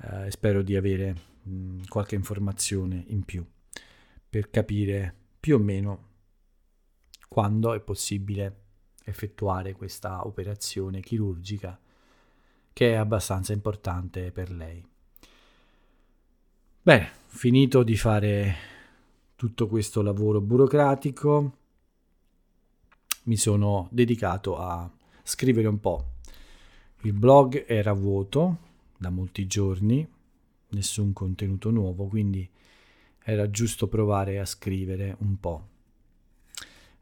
eh, 0.03 0.27
e 0.27 0.31
spero 0.31 0.63
di 0.63 0.77
avere 0.77 1.17
mh, 1.43 1.87
qualche 1.89 2.15
informazione 2.15 3.05
in 3.09 3.25
più 3.25 3.45
per 4.29 4.51
capire 4.51 5.13
più 5.41 5.57
o 5.57 5.59
meno 5.59 6.10
quando 7.33 7.75
è 7.75 7.79
possibile 7.79 8.57
effettuare 9.05 9.73
questa 9.73 10.27
operazione 10.27 11.01
chirurgica 11.01 11.79
che 12.73 12.91
è 12.91 12.95
abbastanza 12.97 13.53
importante 13.53 14.33
per 14.33 14.51
lei. 14.51 14.85
Bene, 16.83 17.09
finito 17.27 17.85
di 17.85 17.97
fare 17.97 18.57
tutto 19.37 19.69
questo 19.69 20.03
lavoro 20.03 20.41
burocratico, 20.41 21.57
mi 23.25 23.37
sono 23.37 23.87
dedicato 23.93 24.59
a 24.59 24.91
scrivere 25.23 25.69
un 25.69 25.79
po'. 25.79 26.15
Il 27.03 27.13
blog 27.13 27.65
era 27.69 27.93
vuoto 27.93 28.57
da 28.99 29.11
molti 29.11 29.47
giorni, 29.47 30.05
nessun 30.71 31.13
contenuto 31.13 31.71
nuovo, 31.71 32.07
quindi 32.07 32.49
era 33.23 33.49
giusto 33.53 33.87
provare 33.87 34.41
a 34.41 34.45
scrivere 34.45 35.15
un 35.21 35.39
po'. 35.39 35.69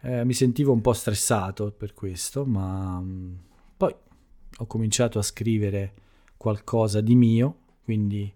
Eh, 0.01 0.25
mi 0.25 0.33
sentivo 0.33 0.73
un 0.73 0.81
po' 0.81 0.93
stressato 0.93 1.73
per 1.73 1.93
questo, 1.93 2.45
ma 2.45 3.01
mm, 3.01 3.35
poi 3.77 3.93
ho 4.59 4.67
cominciato 4.67 5.19
a 5.19 5.23
scrivere 5.23 5.95
qualcosa 6.37 7.01
di 7.01 7.17
mio, 7.17 7.57
quindi 7.83 8.33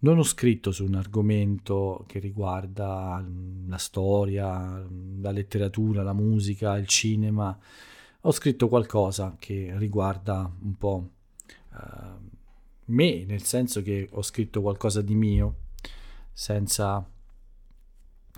non 0.00 0.18
ho 0.18 0.22
scritto 0.22 0.70
su 0.70 0.84
un 0.84 0.94
argomento 0.94 2.04
che 2.06 2.18
riguarda 2.18 3.20
mm, 3.20 3.68
la 3.68 3.76
storia, 3.76 4.78
mm, 4.78 5.22
la 5.22 5.30
letteratura, 5.30 6.02
la 6.02 6.14
musica, 6.14 6.76
il 6.78 6.86
cinema, 6.86 7.56
ho 8.22 8.32
scritto 8.32 8.68
qualcosa 8.68 9.36
che 9.38 9.72
riguarda 9.76 10.50
un 10.62 10.76
po' 10.76 11.10
uh, 11.72 12.30
me, 12.86 13.24
nel 13.24 13.42
senso 13.42 13.82
che 13.82 14.08
ho 14.10 14.22
scritto 14.22 14.62
qualcosa 14.62 15.02
di 15.02 15.14
mio 15.14 15.54
senza 16.32 16.96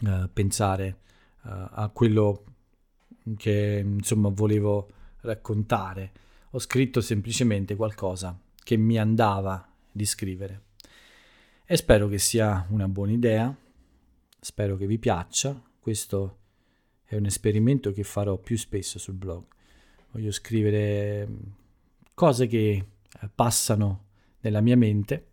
uh, 0.01 0.31
pensare 0.33 0.99
a 1.43 1.91
quello 1.93 2.45
che 3.37 3.83
insomma 3.85 4.29
volevo 4.29 4.89
raccontare. 5.21 6.13
Ho 6.51 6.59
scritto 6.59 7.01
semplicemente 7.01 7.77
qualcosa 7.77 8.39
che 8.63 8.77
mi 8.77 8.99
andava 8.99 9.67
di 9.91 10.05
scrivere. 10.05 10.63
E 11.65 11.77
spero 11.77 12.09
che 12.09 12.19
sia 12.19 12.67
una 12.71 12.89
buona 12.89 13.13
idea, 13.13 13.55
spero 14.41 14.77
che 14.77 14.87
vi 14.87 14.99
piaccia. 14.99 15.61
Questo 15.79 16.39
è 17.05 17.17
un 17.17 17.27
esperimento 17.27 17.93
che 17.93 18.03
farò 18.03 18.37
più 18.37 18.57
spesso 18.57 18.99
sul 18.99 19.15
blog. 19.15 19.45
Voglio 20.11 20.33
scrivere 20.33 21.29
cose 22.15 22.47
che 22.49 22.71
eh, 23.21 23.31
passano 23.33 24.07
nella 24.41 24.61
mia 24.61 24.77
mente 24.77 25.29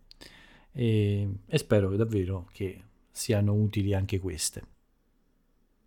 e, 0.72 1.28
e 1.44 1.58
spero 1.58 1.96
davvero 1.96 2.48
che 2.52 2.82
siano 3.10 3.54
utili 3.54 3.94
anche 3.94 4.20
queste. 4.20 4.76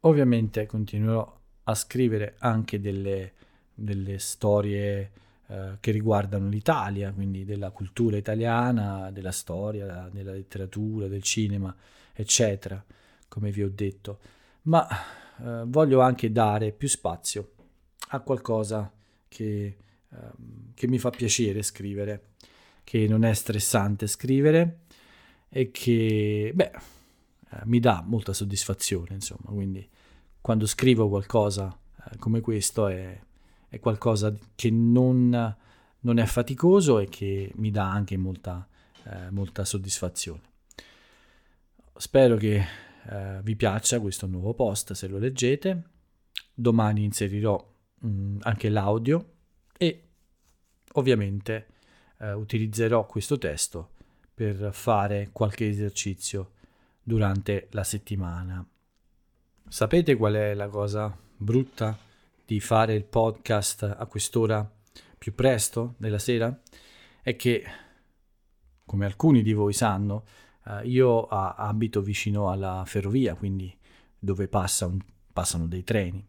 Ovviamente 0.01 0.65
continuerò 0.65 1.39
a 1.63 1.75
scrivere 1.75 2.35
anche 2.39 2.79
delle, 2.79 3.33
delle 3.73 4.17
storie 4.17 5.11
eh, 5.47 5.77
che 5.79 5.91
riguardano 5.91 6.47
l'Italia, 6.47 7.11
quindi 7.11 7.45
della 7.45 7.71
cultura 7.71 8.17
italiana, 8.17 9.11
della 9.11 9.31
storia, 9.31 10.09
della 10.11 10.31
letteratura, 10.31 11.07
del 11.07 11.21
cinema, 11.21 11.75
eccetera, 12.13 12.83
come 13.27 13.51
vi 13.51 13.63
ho 13.63 13.69
detto. 13.69 14.19
Ma 14.63 14.87
eh, 14.89 15.63
voglio 15.67 16.01
anche 16.01 16.31
dare 16.31 16.71
più 16.71 16.87
spazio 16.87 17.51
a 18.09 18.21
qualcosa 18.21 18.91
che, 19.27 19.77
eh, 20.09 20.17
che 20.73 20.87
mi 20.87 20.97
fa 20.99 21.09
piacere 21.09 21.61
scrivere, 21.61 22.29
che 22.83 23.07
non 23.07 23.23
è 23.23 23.33
stressante 23.33 24.07
scrivere 24.07 24.79
e 25.49 25.69
che, 25.69 26.51
beh, 26.55 26.71
eh, 27.51 27.61
mi 27.65 27.79
dà 27.79 28.03
molta 28.05 28.33
soddisfazione, 28.33 29.13
insomma, 29.13 29.49
quindi 29.51 29.87
quando 30.39 30.65
scrivo 30.65 31.09
qualcosa 31.09 31.77
eh, 32.09 32.17
come 32.17 32.41
questo 32.41 32.87
è, 32.87 33.19
è, 33.67 33.79
qualcosa 33.79 34.33
che 34.55 34.71
non, 34.71 35.55
non, 35.99 36.17
è 36.17 36.25
faticoso 36.25 36.99
e 36.99 37.07
che 37.09 37.51
mi 37.55 37.71
dà 37.71 37.91
anche 37.91 38.17
molta, 38.17 38.67
eh, 39.03 39.29
molta 39.29 39.65
soddisfazione. 39.65 40.41
Spero 41.95 42.37
che 42.37 42.65
eh, 43.09 43.39
vi 43.43 43.55
piaccia 43.55 43.99
questo 43.99 44.25
nuovo 44.27 44.53
post 44.53 44.93
se 44.93 45.07
lo 45.07 45.17
leggete. 45.17 45.83
Domani 46.53 47.03
inserirò 47.03 47.63
mh, 47.99 48.07
mm, 48.07 48.37
anche 48.41 48.69
l'audio 48.69 49.33
e 49.77 50.07
ovviamente 50.93 51.67
eh, 52.19 52.33
utilizzerò 52.33 53.05
questo 53.05 53.37
testo 53.37 53.89
per 54.33 54.69
fare 54.73 55.29
qualche 55.31 55.67
esercizio 55.67 56.53
durante 57.11 57.67
la 57.71 57.83
settimana. 57.83 58.65
Sapete 59.67 60.15
qual 60.15 60.33
è 60.35 60.53
la 60.53 60.69
cosa 60.69 61.13
brutta 61.35 61.97
di 62.45 62.61
fare 62.61 62.93
il 62.93 63.03
podcast 63.03 63.83
a 63.97 64.05
quest'ora 64.05 64.65
più 65.17 65.35
presto 65.35 65.95
della 65.97 66.19
sera? 66.19 66.57
È 67.21 67.35
che, 67.35 67.65
come 68.85 69.05
alcuni 69.05 69.43
di 69.43 69.51
voi 69.51 69.73
sanno, 69.73 70.23
eh, 70.65 70.87
io 70.87 71.27
abito 71.27 72.01
vicino 72.01 72.49
alla 72.49 72.81
ferrovia, 72.85 73.35
quindi 73.35 73.75
dove 74.17 74.47
passa 74.47 74.85
un, 74.85 74.97
passano 75.33 75.67
dei 75.67 75.83
treni. 75.83 76.25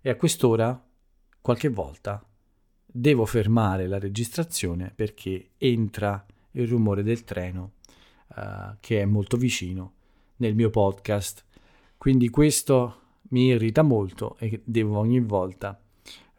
E 0.00 0.08
a 0.08 0.16
quest'ora, 0.16 0.82
qualche 1.42 1.68
volta, 1.68 2.26
devo 2.86 3.26
fermare 3.26 3.86
la 3.86 3.98
registrazione 3.98 4.90
perché 4.94 5.50
entra 5.58 6.24
il 6.52 6.66
rumore 6.66 7.02
del 7.02 7.24
treno 7.24 7.72
uh, 8.36 8.76
che 8.80 9.02
è 9.02 9.04
molto 9.04 9.36
vicino 9.36 9.96
nel 10.36 10.54
mio 10.54 10.70
podcast. 10.70 11.44
Quindi 11.96 12.28
questo 12.28 13.00
mi 13.28 13.46
irrita 13.46 13.82
molto 13.82 14.36
e 14.38 14.60
devo 14.64 14.98
ogni 14.98 15.20
volta 15.20 15.80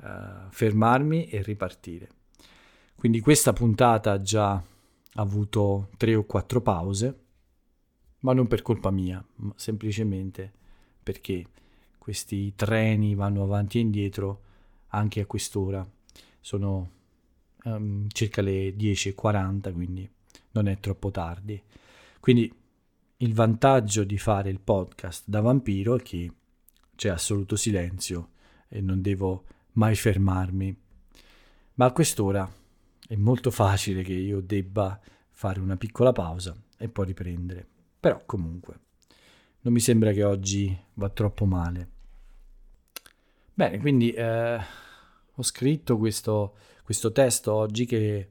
uh, 0.01 0.05
fermarmi 0.49 1.25
e 1.25 1.41
ripartire. 1.41 2.09
Quindi 2.95 3.19
questa 3.19 3.53
puntata 3.53 4.11
ha 4.11 4.21
già 4.21 4.61
avuto 5.13 5.89
tre 5.97 6.15
o 6.15 6.23
quattro 6.23 6.61
pause, 6.61 7.19
ma 8.19 8.33
non 8.33 8.47
per 8.47 8.61
colpa 8.61 8.91
mia, 8.91 9.23
semplicemente 9.55 10.51
perché 11.03 11.45
questi 11.97 12.53
treni 12.55 13.15
vanno 13.15 13.43
avanti 13.43 13.77
e 13.77 13.81
indietro 13.81 14.41
anche 14.89 15.21
a 15.21 15.25
quest'ora 15.25 15.87
sono 16.39 16.89
um, 17.65 18.07
circa 18.09 18.41
le 18.41 18.75
10.40, 18.75 19.73
quindi 19.73 20.09
non 20.51 20.67
è 20.67 20.79
troppo 20.79 21.11
tardi. 21.11 21.61
Quindi 22.19 22.51
il 23.17 23.33
vantaggio 23.33 24.03
di 24.03 24.17
fare 24.17 24.49
il 24.49 24.59
podcast 24.59 25.23
da 25.25 25.39
vampiro 25.39 25.95
è 25.95 26.01
che 26.01 26.31
c'è 26.95 27.09
assoluto 27.09 27.55
silenzio 27.55 28.31
e 28.67 28.81
non 28.81 29.01
devo 29.01 29.45
mai 29.73 29.95
fermarmi. 29.95 30.75
Ma 31.75 31.85
a 31.85 31.91
quest'ora 31.91 32.49
è 33.07 33.15
molto 33.15 33.51
facile 33.51 34.01
che 34.01 34.13
io 34.13 34.41
debba 34.41 34.99
fare 35.31 35.59
una 35.59 35.77
piccola 35.77 36.11
pausa 36.11 36.55
e 36.77 36.89
poi 36.89 37.05
riprendere. 37.05 37.65
Però 37.99 38.21
comunque 38.25 38.79
non 39.61 39.73
mi 39.73 39.79
sembra 39.79 40.11
che 40.11 40.23
oggi 40.23 40.77
va 40.95 41.09
troppo 41.09 41.45
male. 41.45 41.89
Bene, 43.53 43.79
quindi 43.79 44.11
eh, 44.11 44.59
ho 45.33 45.41
scritto 45.41 45.97
questo, 45.97 46.55
questo 46.83 47.11
testo 47.13 47.53
oggi 47.53 47.85
che 47.85 48.29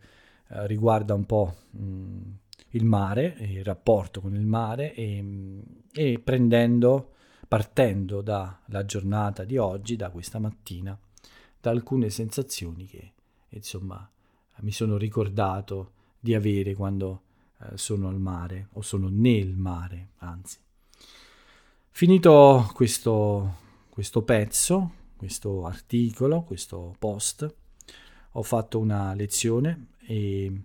eh, 0.49 0.67
riguarda 0.67 1.15
un 1.15 1.25
po' 1.25 1.55
mh, 1.71 2.31
il 2.75 2.85
mare, 2.85 3.37
il 3.39 3.65
rapporto 3.65 4.21
con 4.21 4.35
il 4.35 4.45
mare 4.45 4.95
e, 4.95 5.63
e 5.93 6.19
prendendo, 6.19 7.15
partendo 7.47 8.21
dalla 8.21 8.85
giornata 8.85 9.45
di 9.45 9.57
oggi, 9.57 9.97
da 9.97 10.11
questa 10.11 10.39
mattina, 10.39 10.99
da 11.61 11.71
alcune 11.71 12.11
sensazioni 12.11 12.87
che 12.87 13.13
insomma 13.51 14.09
mi 14.61 14.73
sono 14.73 14.97
ricordato 14.97 15.93
di 16.19 16.35
avere 16.35 16.75
quando 16.75 17.23
eh, 17.61 17.77
sono 17.77 18.09
al 18.09 18.19
mare 18.19 18.69
o 18.73 18.83
sono 18.83 19.09
nel 19.09 19.55
mare, 19.55 20.11
anzi. 20.19 20.59
Finito 21.91 22.71
questo, 22.75 23.57
questo 23.89 24.23
pezzo, 24.23 24.93
questo 25.17 25.65
articolo, 25.65 26.43
questo 26.43 26.95
post, 26.99 27.55
ho 28.33 28.43
fatto 28.43 28.79
una 28.81 29.15
lezione 29.15 29.91
e 30.01 30.63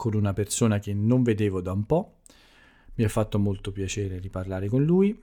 con 0.00 0.14
una 0.14 0.32
persona 0.32 0.78
che 0.78 0.94
non 0.94 1.22
vedevo 1.22 1.60
da 1.60 1.72
un 1.72 1.84
po'. 1.84 2.20
Mi 2.94 3.04
ha 3.04 3.08
fatto 3.10 3.38
molto 3.38 3.70
piacere 3.70 4.18
riparlare 4.18 4.66
con 4.66 4.82
lui. 4.82 5.14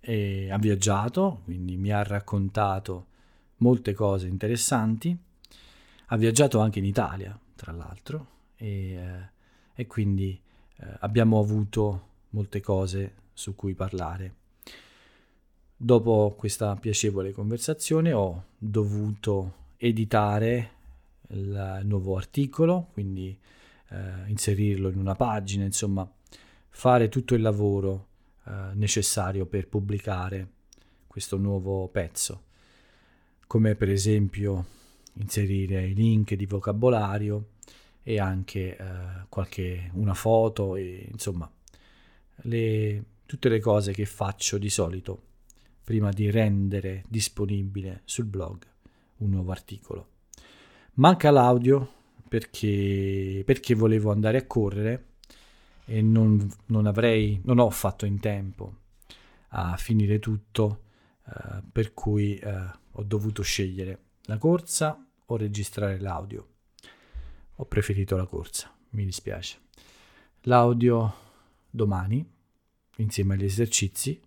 E 0.00 0.50
ha 0.50 0.58
viaggiato, 0.58 1.42
quindi 1.44 1.76
mi 1.76 1.92
ha 1.92 2.02
raccontato 2.02 3.06
molte 3.58 3.94
cose 3.94 4.26
interessanti. 4.26 5.16
Ha 6.06 6.16
viaggiato 6.16 6.58
anche 6.58 6.80
in 6.80 6.84
Italia, 6.84 7.38
tra 7.54 7.70
l'altro, 7.70 8.26
e, 8.56 8.94
eh, 8.94 9.30
e 9.72 9.86
quindi 9.86 10.36
eh, 10.78 10.96
abbiamo 10.98 11.38
avuto 11.38 12.08
molte 12.30 12.60
cose 12.60 13.14
su 13.32 13.54
cui 13.54 13.74
parlare. 13.74 14.34
Dopo 15.76 16.34
questa 16.36 16.74
piacevole 16.74 17.30
conversazione 17.30 18.12
ho 18.12 18.46
dovuto 18.58 19.54
editare 19.76 20.70
il 21.28 21.82
nuovo 21.84 22.16
articolo, 22.16 22.88
quindi 22.92 23.38
eh, 23.92 24.28
inserirlo 24.30 24.88
in 24.88 24.98
una 24.98 25.14
pagina, 25.14 25.64
insomma, 25.64 26.10
fare 26.68 27.08
tutto 27.08 27.34
il 27.34 27.42
lavoro 27.42 28.08
eh, 28.46 28.70
necessario 28.74 29.46
per 29.46 29.68
pubblicare 29.68 30.48
questo 31.06 31.36
nuovo 31.36 31.88
pezzo, 31.88 32.44
come 33.46 33.74
per 33.74 33.90
esempio 33.90 34.66
inserire 35.14 35.86
i 35.86 35.94
link 35.94 36.34
di 36.34 36.46
vocabolario 36.46 37.50
e 38.02 38.18
anche 38.18 38.76
eh, 38.76 38.84
qualche 39.28 39.90
una 39.92 40.14
foto 40.14 40.76
e 40.76 41.06
insomma 41.10 41.50
le, 42.44 43.04
tutte 43.26 43.48
le 43.48 43.60
cose 43.60 43.92
che 43.92 44.06
faccio 44.06 44.58
di 44.58 44.70
solito 44.70 45.30
prima 45.84 46.10
di 46.10 46.30
rendere 46.30 47.04
disponibile 47.08 48.02
sul 48.04 48.24
blog 48.24 48.66
un 49.18 49.30
nuovo 49.30 49.52
articolo. 49.52 50.08
Manca 50.94 51.30
l'audio 51.30 52.00
perché, 52.32 53.42
perché 53.44 53.74
volevo 53.74 54.10
andare 54.10 54.38
a 54.38 54.46
correre 54.46 55.08
e 55.84 56.00
non, 56.00 56.50
non, 56.68 56.86
avrei, 56.86 57.38
non 57.44 57.58
ho 57.58 57.68
fatto 57.68 58.06
in 58.06 58.20
tempo 58.20 58.76
a 59.48 59.76
finire 59.76 60.18
tutto, 60.18 60.84
eh, 61.26 61.60
per 61.70 61.92
cui 61.92 62.36
eh, 62.36 62.70
ho 62.90 63.02
dovuto 63.02 63.42
scegliere 63.42 64.04
la 64.22 64.38
corsa 64.38 65.06
o 65.26 65.36
registrare 65.36 66.00
l'audio. 66.00 66.48
Ho 67.56 67.66
preferito 67.66 68.16
la 68.16 68.24
corsa, 68.24 68.74
mi 68.92 69.04
dispiace. 69.04 69.58
L'audio 70.44 71.14
domani, 71.68 72.26
insieme 72.96 73.34
agli 73.34 73.44
esercizi, 73.44 74.18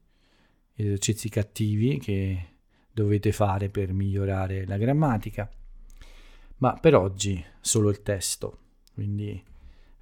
esercizi 0.75 1.27
cattivi 1.29 1.97
che 1.97 2.49
dovete 2.91 3.31
fare 3.31 3.69
per 3.69 3.93
migliorare 3.93 4.67
la 4.67 4.77
grammatica 4.77 5.49
ma 6.57 6.73
per 6.73 6.95
oggi 6.95 7.43
solo 7.59 7.89
il 7.89 8.01
testo, 8.01 8.59
quindi 8.93 9.43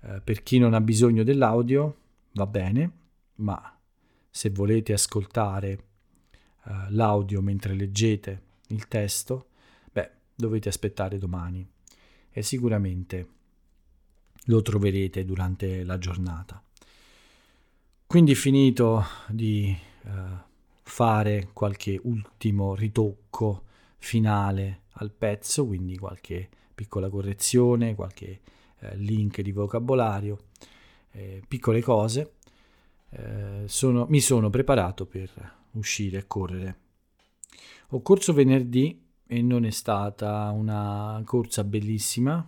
eh, 0.02 0.22
per 0.22 0.44
chi 0.44 0.60
non 0.60 0.74
ha 0.74 0.82
bisogno 0.82 1.24
dell'audio 1.24 1.98
va 2.34 2.46
bene, 2.46 2.92
ma 3.36 3.78
se 4.30 4.50
volete 4.50 4.94
ascoltare 4.94 5.72
eh, 5.72 6.86
l'audio 6.90 7.42
mentre 7.42 7.74
leggete 7.74 8.42
il 8.68 8.88
testo, 8.88 9.48
beh, 9.92 10.12
dovete 10.36 10.70
aspettare 10.70 11.18
domani 11.18 11.68
e 12.30 12.42
sicuramente 12.42 13.28
lo 14.46 14.62
troverete 14.62 15.24
durante 15.24 15.84
la 15.84 15.98
giornata. 15.98 16.62
Quindi 18.06 18.36
finito 18.36 19.06
di 19.30 19.76
eh, 20.04 20.12
fare 20.84 21.50
qualche 21.54 22.00
ultimo 22.04 22.76
ritocco 22.76 23.64
finale 23.98 24.82
al 24.94 25.12
pezzo, 25.12 25.66
quindi 25.66 25.98
qualche 25.98 26.50
piccola 26.74 27.10
correzione, 27.10 27.96
qualche 27.96 28.42
eh, 28.80 28.96
link 28.98 29.42
di 29.42 29.52
vocabolario, 29.52 30.38
eh, 31.12 31.42
piccole 31.48 31.82
cose. 31.82 32.34
Eh, 33.10 33.64
sono, 33.66 34.06
mi 34.10 34.20
sono 34.20 34.50
preparato 34.50 35.06
per 35.06 35.30
uscire 35.72 36.20
e 36.20 36.28
correre. 36.28 36.78
Ho 37.90 38.02
corso 38.02 38.34
venerdì 38.34 39.00
e 39.26 39.42
non 39.42 39.66
è 39.66 39.70
stata 39.70 40.50
una 40.52 41.22
corsa 41.26 41.64
bellissima, 41.64 42.48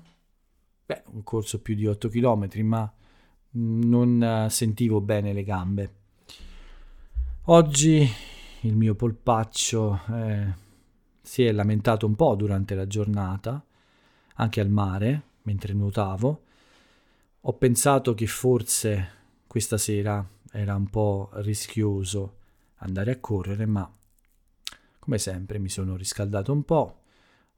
beh, 0.86 1.04
un 1.12 1.24
corso 1.24 1.62
più 1.62 1.76
di 1.76 1.86
8 1.86 2.10
km, 2.10 2.48
ma 2.64 2.94
non 3.52 4.48
sentivo 4.50 5.02
bene 5.02 5.34
le 5.34 5.44
gambe. 5.44 5.94
Oggi 7.44 8.10
il 8.62 8.76
mio 8.76 8.96
polpaccio 8.96 10.02
è 10.08 10.48
si 11.26 11.44
è 11.44 11.52
lamentato 11.52 12.06
un 12.06 12.16
po' 12.16 12.36
durante 12.36 12.76
la 12.76 12.86
giornata, 12.86 13.66
anche 14.36 14.62
al 14.62 14.70
mare, 14.70 15.24
mentre 15.42 15.74
nuotavo. 15.74 16.44
Ho 17.42 17.54
pensato 17.54 18.14
che 18.14 18.28
forse 18.28 19.10
questa 19.48 19.78
sera 19.78 20.24
era 20.52 20.76
un 20.76 20.88
po' 20.88 21.32
rischioso 21.34 22.38
andare 22.78 23.12
a 23.12 23.20
correre, 23.20 23.66
ma 23.66 23.92
come 25.00 25.18
sempre 25.18 25.58
mi 25.58 25.70
sono 25.70 25.96
riscaldato 25.96 26.52
un 26.52 26.64
po', 26.64 27.02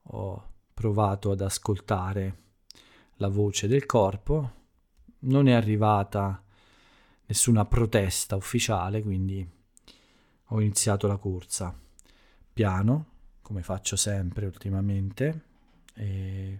ho 0.01 0.49
provato 0.73 1.31
ad 1.31 1.41
ascoltare 1.41 2.37
la 3.15 3.27
voce 3.27 3.67
del 3.67 3.85
corpo, 3.85 4.51
non 5.19 5.47
è 5.49 5.51
arrivata 5.51 6.41
nessuna 7.25 7.65
protesta 7.65 8.37
ufficiale, 8.37 9.01
quindi 9.01 9.45
ho 10.45 10.61
iniziato 10.61 11.07
la 11.07 11.17
corsa 11.17 11.77
piano, 12.53 13.15
come 13.47 13.63
faccio 13.63 13.95
sempre 13.95 14.45
ultimamente. 14.45 15.41
E 15.95 16.59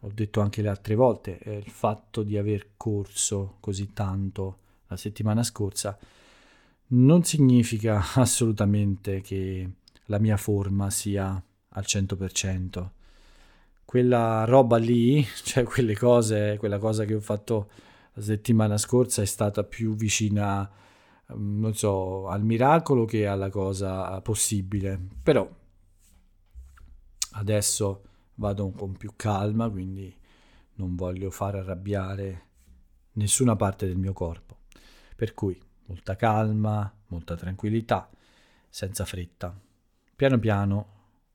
ho 0.00 0.10
detto 0.14 0.40
anche 0.40 0.62
le 0.62 0.70
altre 0.70 0.94
volte, 0.94 1.38
eh, 1.40 1.58
il 1.58 1.70
fatto 1.70 2.22
di 2.22 2.38
aver 2.38 2.70
corso 2.78 3.56
così 3.60 3.92
tanto 3.92 4.60
la 4.86 4.96
settimana 4.96 5.42
scorsa 5.42 5.96
non 6.88 7.22
significa 7.22 8.02
assolutamente 8.16 9.20
che 9.20 9.70
la 10.06 10.18
mia 10.18 10.38
forma 10.38 10.88
sia 10.88 11.42
al 11.68 11.84
100%. 11.86 12.88
Quella 13.84 14.44
roba 14.46 14.78
lì, 14.78 15.22
cioè 15.44 15.64
quelle 15.64 15.94
cose, 15.94 16.56
quella 16.58 16.78
cosa 16.78 17.04
che 17.04 17.14
ho 17.14 17.20
fatto 17.20 17.68
la 18.14 18.22
settimana 18.22 18.78
scorsa 18.78 19.20
è 19.20 19.26
stata 19.26 19.64
più 19.64 19.94
vicina, 19.94 20.68
mm, 21.34 21.60
non 21.60 21.74
so, 21.74 22.26
al 22.28 22.42
miracolo 22.42 23.04
che 23.04 23.26
alla 23.26 23.50
cosa 23.50 24.18
possibile. 24.22 24.98
Però 25.22 25.60
Adesso 27.32 28.02
vado 28.34 28.70
con 28.70 28.96
più 28.96 29.12
calma, 29.16 29.68
quindi 29.68 30.14
non 30.74 30.94
voglio 30.96 31.30
far 31.30 31.56
arrabbiare 31.56 32.46
nessuna 33.12 33.56
parte 33.56 33.86
del 33.86 33.96
mio 33.98 34.12
corpo. 34.12 34.58
Per 35.14 35.34
cui 35.34 35.60
molta 35.86 36.16
calma, 36.16 36.92
molta 37.08 37.36
tranquillità, 37.36 38.10
senza 38.68 39.04
fretta. 39.04 39.58
Piano 40.16 40.38
piano 40.38 40.86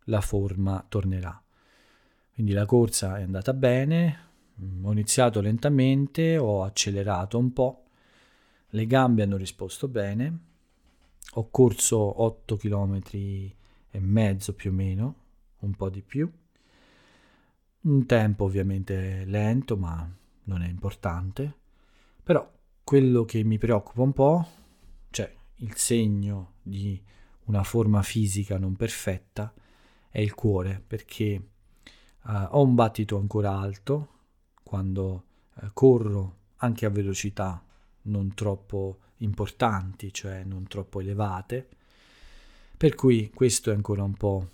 la 0.05 0.21
forma 0.21 0.83
tornerà. 0.88 1.41
Quindi 2.33 2.53
la 2.53 2.65
corsa 2.65 3.17
è 3.17 3.23
andata 3.23 3.53
bene, 3.53 4.25
ho 4.81 4.91
iniziato 4.91 5.41
lentamente, 5.41 6.38
ho 6.38 6.63
accelerato 6.63 7.38
un 7.38 7.53
po', 7.53 7.83
le 8.69 8.86
gambe 8.86 9.23
hanno 9.23 9.38
risposto 9.38 9.88
bene, 9.88 10.39
ho 11.31 11.49
corso 11.49 12.21
8 12.21 12.55
km 12.57 12.99
e 13.12 13.99
mezzo 13.99 14.53
più 14.53 14.71
o 14.71 14.73
meno, 14.73 15.15
un 15.60 15.74
po' 15.76 15.89
di 15.89 16.02
più. 16.02 16.32
Un 17.82 18.06
tempo 18.06 18.43
ovviamente 18.43 19.24
lento, 19.26 19.78
ma 19.78 20.10
non 20.43 20.62
è 20.62 20.67
importante. 20.67 21.56
Però 22.24 22.52
quello 22.84 23.26
che 23.26 23.43
mi 23.43 23.58
preoccupa 23.58 24.02
un 24.02 24.13
po', 24.13 24.48
cioè 25.10 25.34
il 25.58 25.76
segno 25.76 26.54
di 26.62 27.02
una 27.46 27.63
forma 27.63 28.02
fisica 28.02 28.58
non 28.58 28.76
perfetta, 28.76 29.54
è 30.10 30.20
il 30.20 30.34
cuore, 30.34 30.84
perché 30.86 31.50
uh, 32.24 32.32
ho 32.50 32.63
un 32.63 32.76
battito 32.76 33.17
ancora 33.17 33.58
alto 33.58 34.10
quando 34.63 35.26
uh, 35.54 35.67
corro 35.74 36.36
anche 36.58 36.86
a 36.86 36.89
velocità 36.89 37.63
non 38.04 38.34
troppo 38.34 39.00
importanti, 39.17 40.13
cioè 40.13 40.43
non 40.43 40.67
troppo 40.67 41.00
elevate, 41.00 41.67
per 42.76 42.96
cui 42.96 43.32
questo 43.34 43.72
è 43.72 43.74
ancora 43.74 44.04
un 44.04 44.13
po' 44.13 44.50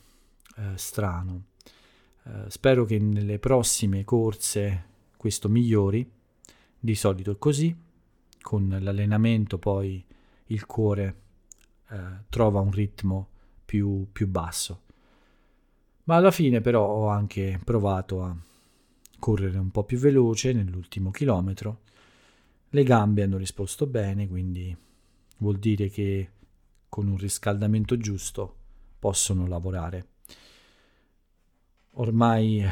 eh, 0.56 0.78
strano. 0.78 1.44
Eh, 2.26 2.50
spero 2.50 2.86
che 2.86 3.00
nelle 3.00 3.39
prossime 3.39 4.04
corse 4.04 4.92
questo 5.18 5.50
migliori, 5.50 6.10
di 6.80 6.96
solito 6.96 7.32
è 7.32 7.38
così, 7.38 7.76
con 8.42 8.78
l'allenamento 8.82 9.58
poi 9.58 10.04
il 10.48 10.66
cuore 10.66 11.22
eh, 11.89 11.98
trova 12.30 12.60
un 12.60 12.72
ritmo 12.72 13.30
più, 13.63 14.08
più 14.12 14.28
basso. 14.28 14.82
Ma 16.06 16.16
alla 16.16 16.32
fine 16.32 16.60
però 16.60 16.86
ho 16.86 17.08
anche 17.08 17.60
provato 17.63 18.24
a 18.24 18.36
correre 19.18 19.58
un 19.58 19.72
po' 19.72 19.86
più 19.86 19.98
veloce 19.98 20.52
nell'ultimo 20.52 21.12
chilometro. 21.12 21.82
Le 22.70 22.84
gambe 22.84 23.24
hanno 23.24 23.38
risposto 23.38 23.88
bene, 23.88 24.28
quindi 24.28 24.76
vuol 25.38 25.58
dire 25.60 25.89
che 25.89 26.30
con 26.89 27.08
un 27.08 27.18
riscaldamento 27.18 27.96
giusto 27.98 28.56
possono 29.00 29.48
lavorare. 29.48 30.08
Ormai 31.95 32.63
eh, 32.63 32.71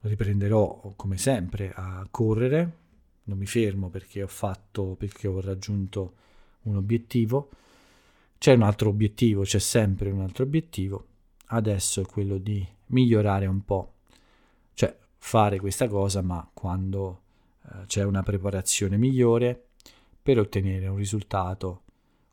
riprenderò 0.00 0.92
come 0.94 1.18
sempre 1.18 1.72
a 1.74 2.06
correre, 2.10 2.76
non 3.24 3.38
mi 3.38 3.46
fermo 3.46 3.88
perché 3.88 4.22
ho 4.22 4.28
fatto, 4.28 4.94
perché 4.94 5.26
ho 5.26 5.40
raggiunto 5.40 6.14
un 6.62 6.76
obiettivo. 6.76 7.50
C'è 8.38 8.52
un 8.52 8.62
altro 8.62 8.90
obiettivo, 8.90 9.42
c'è 9.42 9.58
sempre 9.58 10.10
un 10.10 10.20
altro 10.20 10.44
obiettivo. 10.44 11.06
Adesso 11.46 12.02
è 12.02 12.06
quello 12.06 12.38
di 12.38 12.64
migliorare 12.88 13.46
un 13.46 13.64
po', 13.64 13.94
cioè 14.74 14.96
fare 15.18 15.58
questa 15.58 15.88
cosa, 15.88 16.22
ma 16.22 16.48
quando 16.52 17.22
eh, 17.64 17.86
c'è 17.86 18.04
una 18.04 18.22
preparazione 18.22 18.96
migliore 18.96 19.70
per 20.22 20.38
ottenere 20.38 20.86
un 20.86 20.96
risultato 20.96 21.82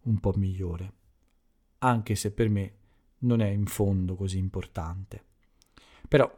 un 0.04 0.20
po' 0.20 0.34
migliore, 0.36 0.94
anche 1.80 2.14
se 2.14 2.32
per 2.32 2.50
me 2.50 2.74
non 3.24 3.42
è 3.42 3.48
in 3.48 3.66
fondo 3.66 4.16
così 4.16 4.38
importante. 4.38 5.24
Però 6.08 6.32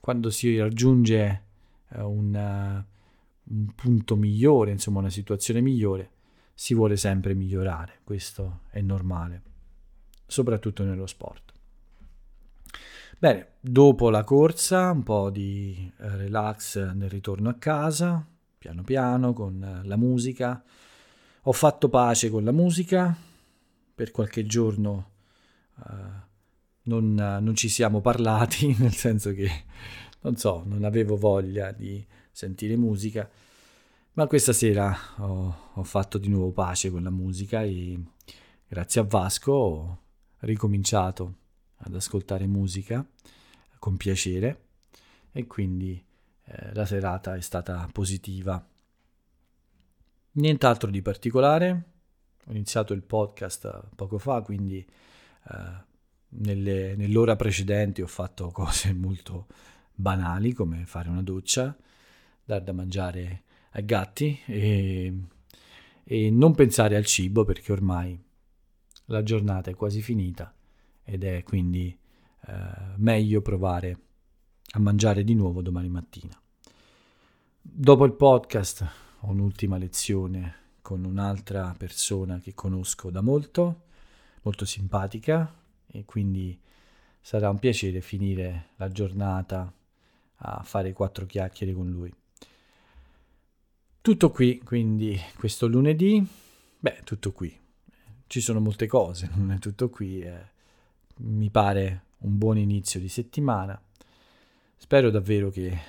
quando 0.00 0.30
si 0.30 0.58
raggiunge 0.58 1.42
eh, 1.88 2.02
un, 2.02 2.34
uh, 2.34 3.52
un 3.54 3.74
punto 3.74 4.16
migliore, 4.16 4.70
insomma 4.70 5.00
una 5.00 5.10
situazione 5.10 5.60
migliore, 5.60 6.10
si 6.54 6.74
vuole 6.74 6.96
sempre 6.96 7.34
migliorare, 7.34 8.00
questo 8.04 8.60
è 8.70 8.80
normale, 8.80 9.42
soprattutto 10.26 10.84
nello 10.84 11.06
sport. 11.06 11.52
Bene, 13.18 13.54
dopo 13.60 14.10
la 14.10 14.24
corsa, 14.24 14.90
un 14.90 15.02
po' 15.02 15.30
di 15.30 15.90
eh, 15.98 16.16
relax 16.16 16.92
nel 16.92 17.08
ritorno 17.08 17.48
a 17.48 17.54
casa, 17.54 18.26
piano 18.58 18.82
piano 18.82 19.32
con 19.32 19.62
eh, 19.62 19.86
la 19.86 19.96
musica. 19.96 20.62
Ho 21.42 21.52
fatto 21.52 21.88
pace 21.88 22.30
con 22.30 22.44
la 22.44 22.52
musica, 22.52 23.16
per 23.94 24.10
qualche 24.10 24.44
giorno 24.44 25.10
uh, 25.76 25.92
non, 26.84 27.14
non 27.14 27.54
ci 27.54 27.68
siamo 27.68 28.00
parlati, 28.00 28.74
nel 28.78 28.94
senso 28.94 29.32
che, 29.32 29.64
non 30.20 30.36
so, 30.36 30.62
non 30.66 30.84
avevo 30.84 31.16
voglia 31.16 31.72
di 31.72 32.04
sentire 32.30 32.76
musica 32.76 33.28
ma 34.14 34.28
questa 34.28 34.52
sera 34.52 34.96
ho, 35.18 35.70
ho, 35.74 35.82
fatto 35.82 36.18
di 36.18 36.28
nuovo 36.28 36.52
pace 36.52 36.88
con 36.88 37.02
la 37.02 37.10
musica 37.10 37.62
e 37.62 38.00
grazie 38.66 39.00
a 39.00 39.04
Vasco 39.04 39.52
ho 39.52 39.98
ricominciato 40.40 41.34
ad 41.78 41.96
ascoltare 41.96 42.46
musica 42.46 43.04
con 43.80 43.96
piacere 43.96 44.66
e 45.32 45.48
quindi 45.48 46.00
eh, 46.44 46.72
la 46.74 46.86
serata 46.86 47.34
è 47.34 47.40
stata 47.40 47.88
positiva. 47.92 48.64
Nient'altro 50.32 50.90
di 50.90 51.02
particolare, 51.02 51.84
ho 52.46 52.50
iniziato 52.52 52.92
il 52.92 53.02
podcast 53.02 53.88
poco 53.96 54.18
fa, 54.18 54.42
quindi 54.42 54.78
eh, 54.78 55.84
nelle, 56.36 56.96
nell'ora 56.96 57.36
precedente 57.36 58.02
ho 58.02 58.06
fatto 58.06 58.50
cose 58.52 58.92
molto 58.92 59.46
banali 59.94 60.52
come 60.52 60.86
fare 60.86 61.08
una 61.08 61.22
doccia, 61.22 61.76
dar 62.44 62.62
da 62.62 62.72
mangiare 62.72 63.42
ai 63.70 63.84
gatti 63.84 64.40
e, 64.46 65.12
e 66.02 66.30
non 66.30 66.54
pensare 66.54 66.96
al 66.96 67.04
cibo 67.04 67.44
perché 67.44 67.72
ormai 67.72 68.18
la 69.06 69.22
giornata 69.22 69.70
è 69.70 69.74
quasi 69.74 70.00
finita 70.00 70.52
ed 71.04 71.24
è 71.24 71.42
quindi 71.42 71.96
eh, 72.46 72.52
meglio 72.96 73.42
provare 73.42 73.98
a 74.70 74.78
mangiare 74.78 75.22
di 75.24 75.34
nuovo 75.34 75.62
domani 75.62 75.88
mattina. 75.88 76.38
Dopo 77.60 78.04
il 78.04 78.12
podcast 78.12 78.86
ho 79.20 79.30
un'ultima 79.30 79.76
lezione 79.78 80.62
con 80.82 81.04
un'altra 81.04 81.74
persona 81.76 82.38
che 82.38 82.54
conosco 82.54 83.10
da 83.10 83.20
molto, 83.20 83.82
molto 84.42 84.64
simpatica 84.64 85.62
e 85.94 86.04
quindi 86.04 86.58
sarà 87.20 87.48
un 87.48 87.58
piacere 87.58 88.00
finire 88.00 88.70
la 88.76 88.88
giornata 88.88 89.72
a 90.38 90.62
fare 90.64 90.92
quattro 90.92 91.24
chiacchiere 91.24 91.72
con 91.72 91.88
lui. 91.88 92.12
Tutto 94.00 94.30
qui, 94.30 94.58
quindi 94.58 95.18
questo 95.36 95.68
lunedì, 95.68 96.22
beh, 96.78 97.00
tutto 97.04 97.32
qui. 97.32 97.56
Ci 98.26 98.40
sono 98.40 98.58
molte 98.60 98.86
cose, 98.86 99.30
non 99.34 99.52
è 99.52 99.58
tutto 99.58 99.88
qui. 99.88 100.20
Eh. 100.20 100.52
Mi 101.18 101.48
pare 101.48 102.02
un 102.18 102.36
buon 102.36 102.58
inizio 102.58 102.98
di 102.98 103.08
settimana. 103.08 103.80
Spero 104.76 105.10
davvero 105.10 105.48
che 105.48 105.68
eh, 105.68 105.80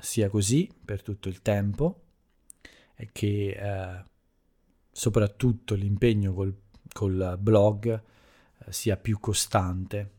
sia 0.00 0.28
così 0.28 0.70
per 0.84 1.02
tutto 1.02 1.28
il 1.28 1.40
tempo 1.40 2.02
e 2.94 3.08
che 3.10 3.56
eh, 3.58 4.04
soprattutto 4.92 5.74
l'impegno 5.74 6.34
col, 6.34 6.54
col 6.92 7.36
blog 7.40 8.02
sia 8.70 8.96
più 8.96 9.18
costante. 9.20 10.12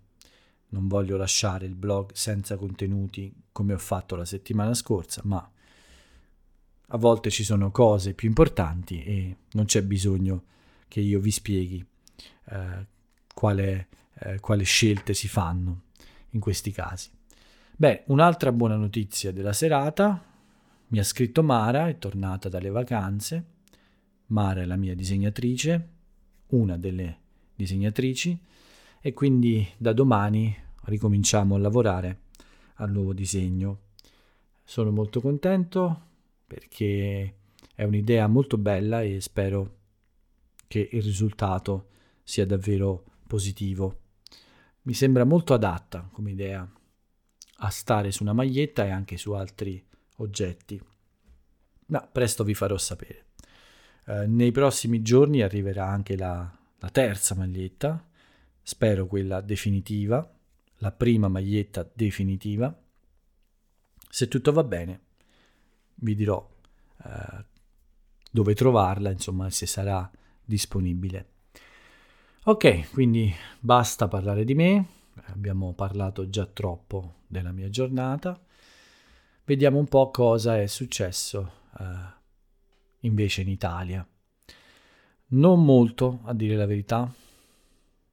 Non 0.69 0.87
voglio 0.87 1.17
lasciare 1.17 1.65
il 1.65 1.75
blog 1.75 2.11
senza 2.13 2.55
contenuti 2.55 3.33
come 3.51 3.73
ho 3.73 3.77
fatto 3.77 4.15
la 4.15 4.25
settimana 4.25 4.73
scorsa, 4.73 5.21
ma 5.25 5.51
a 6.91 6.97
volte 6.97 7.29
ci 7.29 7.43
sono 7.43 7.71
cose 7.71 8.13
più 8.13 8.27
importanti 8.27 9.03
e 9.03 9.35
non 9.51 9.65
c'è 9.65 9.83
bisogno 9.83 10.43
che 10.87 10.99
io 11.01 11.19
vi 11.19 11.31
spieghi 11.31 11.85
eh, 12.45 12.85
quale, 13.33 13.87
eh, 14.19 14.39
quale 14.39 14.63
scelte 14.63 15.13
si 15.13 15.27
fanno 15.27 15.81
in 16.31 16.39
questi 16.39 16.71
casi. 16.71 17.09
Beh, 17.75 18.03
un'altra 18.07 18.51
buona 18.51 18.75
notizia 18.75 19.31
della 19.31 19.53
serata, 19.53 20.25
mi 20.87 20.99
ha 20.99 21.03
scritto 21.03 21.43
Mara, 21.43 21.87
è 21.87 21.97
tornata 21.97 22.49
dalle 22.49 22.69
vacanze. 22.69 23.45
Mara 24.27 24.61
è 24.61 24.65
la 24.65 24.75
mia 24.75 24.95
disegnatrice, 24.95 25.89
una 26.47 26.77
delle 26.77 27.18
disegnatrici, 27.59 28.39
e 29.01 29.13
quindi 29.13 29.67
da 29.77 29.91
domani 29.91 30.55
ricominciamo 30.85 31.55
a 31.55 31.59
lavorare 31.59 32.21
al 32.75 32.89
nuovo 32.89 33.13
disegno. 33.13 33.87
Sono 34.63 34.91
molto 34.91 35.19
contento, 35.19 36.01
perché 36.47 37.35
è 37.75 37.83
un'idea 37.83 38.27
molto 38.27 38.57
bella 38.57 39.01
e 39.01 39.19
spero 39.19 39.77
che 40.67 40.87
il 40.89 41.01
risultato 41.01 41.89
sia 42.23 42.45
davvero 42.45 43.03
positivo. 43.27 43.97
Mi 44.83 44.93
sembra 44.93 45.25
molto 45.25 45.53
adatta 45.53 46.07
come 46.13 46.31
idea 46.31 46.67
a 47.61 47.69
stare 47.69 48.11
su 48.11 48.23
una 48.23 48.33
maglietta 48.33 48.85
e 48.85 48.89
anche 48.89 49.17
su 49.17 49.33
altri 49.33 49.83
oggetti. 50.17 50.81
Ma 51.87 51.99
presto 52.01 52.45
vi 52.45 52.53
farò 52.53 52.77
sapere. 52.77 53.25
Eh, 54.05 54.27
nei 54.27 54.51
prossimi 54.51 55.01
giorni 55.01 55.41
arriverà 55.41 55.87
anche 55.87 56.15
la, 56.15 56.58
la 56.79 56.89
terza 56.89 57.35
maglietta, 57.35 58.05
spero 58.61 59.05
quella 59.05 59.41
definitiva, 59.41 60.35
la 60.77 60.91
prima 60.91 61.27
maglietta 61.27 61.89
definitiva. 61.93 62.75
Se 64.09 64.27
tutto 64.27 64.51
va 64.51 64.63
bene, 64.63 65.01
vi 65.95 66.15
dirò 66.15 66.49
eh, 67.03 67.45
dove 68.31 68.55
trovarla, 68.55 69.11
insomma, 69.11 69.49
se 69.49 69.65
sarà 69.65 70.09
disponibile. 70.43 71.27
Ok, 72.43 72.91
quindi 72.91 73.33
basta 73.59 74.07
parlare 74.07 74.43
di 74.45 74.55
me, 74.55 74.87
abbiamo 75.25 75.73
parlato 75.73 76.29
già 76.29 76.45
troppo 76.45 77.17
della 77.27 77.51
mia 77.51 77.69
giornata. 77.69 78.39
Vediamo 79.43 79.77
un 79.77 79.87
po' 79.87 80.09
cosa 80.09 80.59
è 80.59 80.67
successo 80.67 81.51
eh, 81.79 81.85
invece 82.99 83.41
in 83.41 83.49
Italia. 83.49 84.07
Non 85.31 85.63
molto, 85.63 86.21
a 86.23 86.33
dire 86.33 86.55
la 86.55 86.65
verità. 86.65 87.11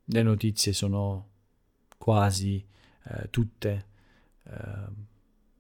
Le 0.05 0.23
notizie 0.23 0.73
sono 0.73 1.29
quasi 1.97 2.65
eh, 3.05 3.31
tutte 3.31 3.87
eh, 4.45 4.53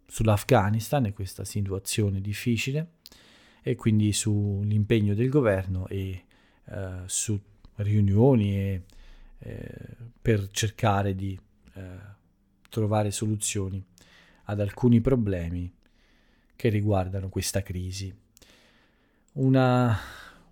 sull'Afghanistan 0.06 1.06
e 1.06 1.12
questa 1.12 1.44
situazione 1.44 2.20
difficile 2.20 2.92
e 3.62 3.74
quindi 3.74 4.12
sull'impegno 4.12 5.14
del 5.14 5.28
governo 5.28 5.88
e 5.88 6.24
eh, 6.64 7.02
su 7.06 7.40
riunioni 7.76 8.56
e, 8.56 8.82
eh, 9.38 9.96
per 10.20 10.48
cercare 10.50 11.14
di 11.14 11.38
eh, 11.74 11.98
trovare 12.68 13.10
soluzioni 13.10 13.82
ad 14.44 14.60
alcuni 14.60 15.00
problemi 15.00 15.72
che 16.54 16.68
riguardano 16.68 17.28
questa 17.28 17.62
crisi. 17.62 18.14
Una, 19.32 19.98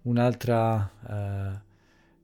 un'altra 0.04 0.90
eh, 1.08 1.60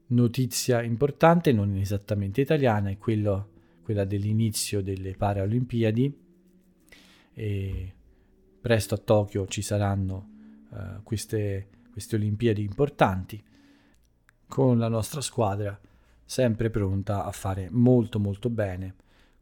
notizia 0.06 0.82
importante, 0.82 1.52
non 1.52 1.76
esattamente 1.76 2.40
italiana, 2.40 2.88
è 2.88 2.96
quello 2.96 3.50
quella 3.90 4.04
dell'inizio 4.04 4.82
delle 4.82 5.16
Paralimpiadi 5.16 6.16
e 7.34 7.94
presto 8.60 8.94
a 8.94 8.98
Tokyo 8.98 9.48
ci 9.48 9.62
saranno 9.62 10.28
uh, 10.68 11.02
queste, 11.02 11.70
queste 11.90 12.14
Olimpiadi 12.14 12.62
importanti 12.62 13.42
con 14.46 14.78
la 14.78 14.86
nostra 14.86 15.20
squadra 15.20 15.76
sempre 16.24 16.70
pronta 16.70 17.24
a 17.24 17.32
fare 17.32 17.68
molto 17.72 18.20
molto 18.20 18.48
bene 18.48 18.94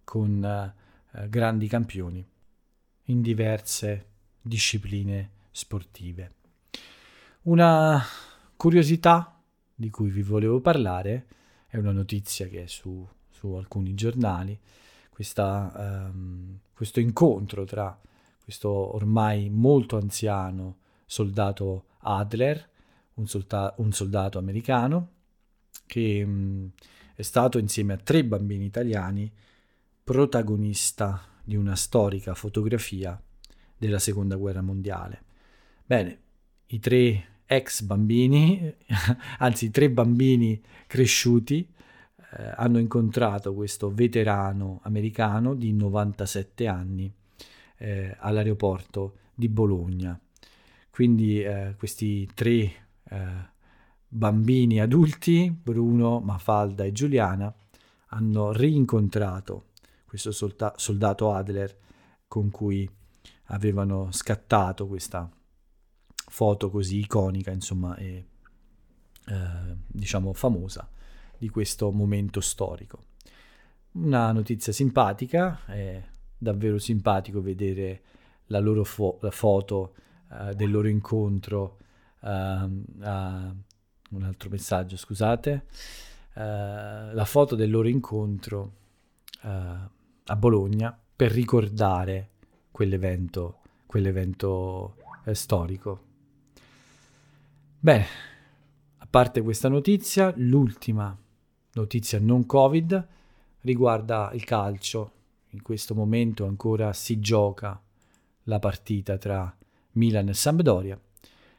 con 0.02 0.72
uh, 1.12 1.28
grandi 1.28 1.68
campioni 1.68 2.26
in 3.02 3.20
diverse 3.20 4.06
discipline 4.40 5.30
sportive. 5.50 6.32
Una 7.42 8.02
curiosità 8.58 9.40
di 9.72 9.88
cui 9.88 10.10
vi 10.10 10.22
volevo 10.22 10.60
parlare 10.60 11.26
è 11.68 11.76
una 11.76 11.92
notizia 11.92 12.48
che 12.48 12.64
è 12.64 12.66
su, 12.66 13.06
su 13.30 13.52
alcuni 13.52 13.94
giornali, 13.94 14.58
questa, 15.08 16.10
um, 16.12 16.58
questo 16.74 16.98
incontro 16.98 17.64
tra 17.64 17.96
questo 18.42 18.68
ormai 18.68 19.48
molto 19.48 19.96
anziano 19.96 20.78
soldato 21.06 21.84
Adler, 21.98 22.68
un, 23.14 23.28
solta- 23.28 23.74
un 23.76 23.92
soldato 23.92 24.38
americano, 24.38 25.10
che 25.86 26.22
um, 26.26 26.68
è 27.14 27.22
stato 27.22 27.58
insieme 27.58 27.92
a 27.92 27.98
tre 27.98 28.24
bambini 28.24 28.64
italiani 28.64 29.32
protagonista 30.02 31.22
di 31.44 31.54
una 31.54 31.76
storica 31.76 32.34
fotografia 32.34 33.20
della 33.76 34.00
seconda 34.00 34.34
guerra 34.34 34.62
mondiale. 34.62 35.22
Bene, 35.84 36.20
i 36.66 36.80
tre 36.80 37.37
ex 37.50 37.80
bambini, 37.80 38.74
anzi 39.38 39.70
tre 39.70 39.90
bambini 39.90 40.60
cresciuti, 40.86 41.66
eh, 42.36 42.52
hanno 42.56 42.78
incontrato 42.78 43.54
questo 43.54 43.90
veterano 43.90 44.80
americano 44.82 45.54
di 45.54 45.72
97 45.72 46.66
anni 46.66 47.10
eh, 47.78 48.14
all'aeroporto 48.18 49.16
di 49.34 49.48
Bologna. 49.48 50.20
Quindi 50.90 51.42
eh, 51.42 51.74
questi 51.78 52.28
tre 52.34 52.52
eh, 53.08 53.56
bambini 54.06 54.80
adulti, 54.80 55.50
Bruno, 55.50 56.20
Mafalda 56.20 56.84
e 56.84 56.92
Giuliana, 56.92 57.52
hanno 58.08 58.52
rincontrato 58.52 59.68
questo 60.04 60.32
solta- 60.32 60.74
soldato 60.76 61.32
Adler 61.32 61.74
con 62.26 62.50
cui 62.50 62.88
avevano 63.44 64.08
scattato 64.10 64.86
questa 64.86 65.30
foto 66.28 66.70
così 66.70 66.98
iconica, 66.98 67.50
insomma, 67.50 67.96
e 67.96 68.26
eh, 69.26 69.76
diciamo 69.86 70.32
famosa 70.32 70.88
di 71.36 71.48
questo 71.48 71.90
momento 71.90 72.40
storico. 72.40 73.04
Una 73.92 74.32
notizia 74.32 74.72
simpatica, 74.72 75.64
è 75.66 76.02
davvero 76.36 76.78
simpatico 76.78 77.40
vedere 77.40 78.02
la 78.46 78.60
loro 78.60 78.84
fo- 78.84 79.18
la 79.20 79.30
foto 79.30 79.94
uh, 80.30 80.52
del 80.54 80.70
loro 80.70 80.88
incontro. 80.88 81.78
Uh, 82.20 82.28
uh, 82.28 83.56
un 84.10 84.22
altro 84.22 84.48
messaggio, 84.48 84.96
scusate. 84.96 85.66
la 86.34 87.24
foto 87.26 87.56
del 87.56 87.70
loro 87.70 87.88
incontro 87.88 88.72
a 89.40 90.36
Bologna 90.36 90.96
per 91.16 91.32
ricordare 91.32 92.30
quell'evento, 92.70 93.58
quell'evento 93.86 94.96
eh, 95.24 95.34
storico. 95.34 96.07
Bene, 97.80 98.06
a 98.96 99.06
parte 99.08 99.40
questa 99.40 99.68
notizia, 99.68 100.32
l'ultima 100.34 101.16
notizia 101.74 102.18
non 102.18 102.44
Covid 102.44 103.06
riguarda 103.60 104.32
il 104.34 104.42
calcio. 104.42 105.12
In 105.50 105.62
questo 105.62 105.94
momento 105.94 106.44
ancora 106.44 106.92
si 106.92 107.20
gioca 107.20 107.80
la 108.44 108.58
partita 108.58 109.16
tra 109.16 109.56
Milan 109.92 110.28
e 110.28 110.34
Sampdoria 110.34 111.00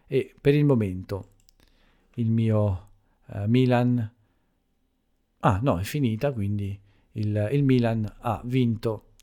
e 0.08 0.36
per 0.42 0.56
il 0.56 0.66
momento 0.66 1.30
il 2.16 2.30
mio 2.30 2.90
uh, 3.28 3.46
Milan 3.46 4.14
ah 5.40 5.60
no 5.62 5.80
è 5.80 5.84
finita 5.84 6.34
quindi 6.34 6.78
il, 7.14 7.50
il 7.52 7.64
Milan 7.64 8.06
ha 8.20 8.42
vinto 8.44 9.14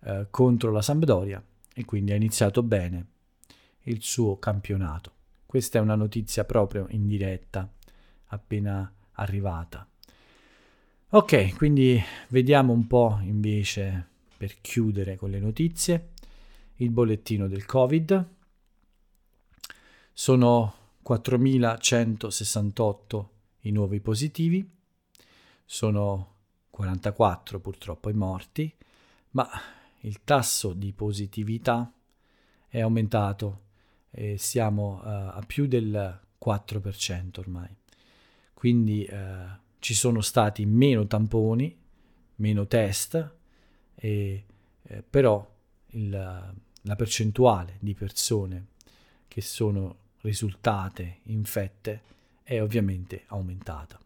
uh, 0.00 0.26
contro 0.30 0.72
la 0.72 0.82
Sampdoria 0.82 1.42
e 1.72 1.84
quindi 1.84 2.12
ha 2.12 2.16
iniziato 2.16 2.62
bene 2.62 3.06
il 3.82 4.02
suo 4.02 4.38
campionato 4.38 5.18
questa 5.50 5.78
è 5.78 5.80
una 5.80 5.96
notizia 5.96 6.44
proprio 6.44 6.86
in 6.90 7.08
diretta 7.08 7.68
appena 8.26 8.88
arrivata. 9.14 9.84
Ok, 11.08 11.56
quindi 11.56 12.00
vediamo 12.28 12.72
un 12.72 12.86
po' 12.86 13.18
invece 13.22 14.06
per 14.36 14.60
chiudere 14.60 15.16
con 15.16 15.30
le 15.30 15.40
notizie. 15.40 16.10
Il 16.76 16.90
bollettino 16.90 17.48
del 17.48 17.66
Covid. 17.66 18.28
Sono 20.12 20.74
4.168 21.04 23.26
i 23.62 23.72
nuovi 23.72 23.98
positivi, 23.98 24.70
sono 25.64 26.34
44 26.70 27.58
purtroppo 27.58 28.08
i 28.08 28.14
morti, 28.14 28.72
ma 29.30 29.50
il 30.02 30.22
tasso 30.22 30.74
di 30.74 30.92
positività 30.92 31.92
è 32.68 32.78
aumentato 32.78 33.62
e 34.10 34.38
siamo 34.38 35.00
uh, 35.02 35.06
a 35.06 35.44
più 35.46 35.66
del 35.66 36.20
4% 36.42 37.38
ormai. 37.38 37.74
Quindi 38.52 39.08
uh, 39.10 39.58
ci 39.78 39.94
sono 39.94 40.20
stati 40.20 40.66
meno 40.66 41.06
tamponi, 41.06 41.76
meno 42.36 42.66
test, 42.66 43.34
e, 43.94 44.44
eh, 44.82 45.02
però 45.08 45.46
il, 45.88 46.10
la 46.82 46.96
percentuale 46.96 47.76
di 47.80 47.94
persone 47.94 48.66
che 49.28 49.40
sono 49.40 49.96
risultate 50.20 51.20
infette 51.24 52.02
è 52.42 52.60
ovviamente 52.60 53.24
aumentata. 53.28 53.98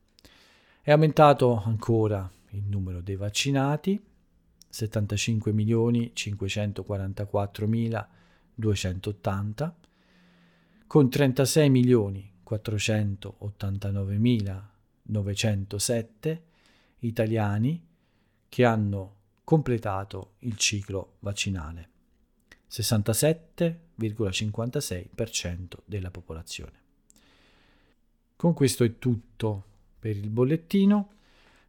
È 0.81 0.91
aumentato 0.91 1.63
ancora 1.63 2.31
il 2.51 2.63
numero 2.65 3.01
dei 3.01 3.17
vaccinati, 3.17 4.01
75 4.69 5.53
milioni 5.53 6.11
544 6.13 7.67
mila 7.67 8.07
280, 8.55 9.77
con 10.95 11.11
36 11.11 11.71
milioni 11.71 12.35
489 12.45 14.17
mila 14.17 14.71
907 15.03 16.45
italiani 17.01 17.85
che 18.49 18.65
hanno 18.65 19.17
completato 19.43 20.35
il 20.43 20.57
ciclo 20.57 21.17
vaccinale, 21.19 21.89
67,56% 22.71 25.65
della 25.85 26.13
popolazione. 26.13 26.83
Con 28.37 28.55
questo 28.55 28.85
è 28.85 28.97
tutto 28.97 29.65
per 29.99 30.17
il 30.17 30.31
bollettino, 30.31 31.13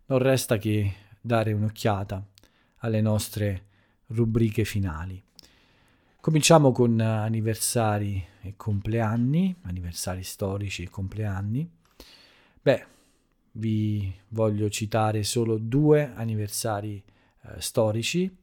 non 0.05 0.19
resta 0.19 0.59
che 0.59 0.93
dare 1.19 1.51
un'occhiata 1.51 2.23
alle 2.75 3.01
nostre 3.01 3.65
rubriche 4.09 4.65
finali. 4.65 5.24
Cominciamo 6.25 6.71
con 6.71 6.99
anniversari 6.99 8.25
e 8.41 8.55
compleanni, 8.57 9.55
anniversari 9.61 10.23
storici 10.23 10.81
e 10.81 10.89
compleanni. 10.89 11.69
Beh, 12.63 12.85
vi 13.51 14.11
voglio 14.29 14.67
citare 14.71 15.21
solo 15.21 15.59
due 15.59 16.11
anniversari 16.15 16.95
eh, 17.43 17.61
storici. 17.61 18.35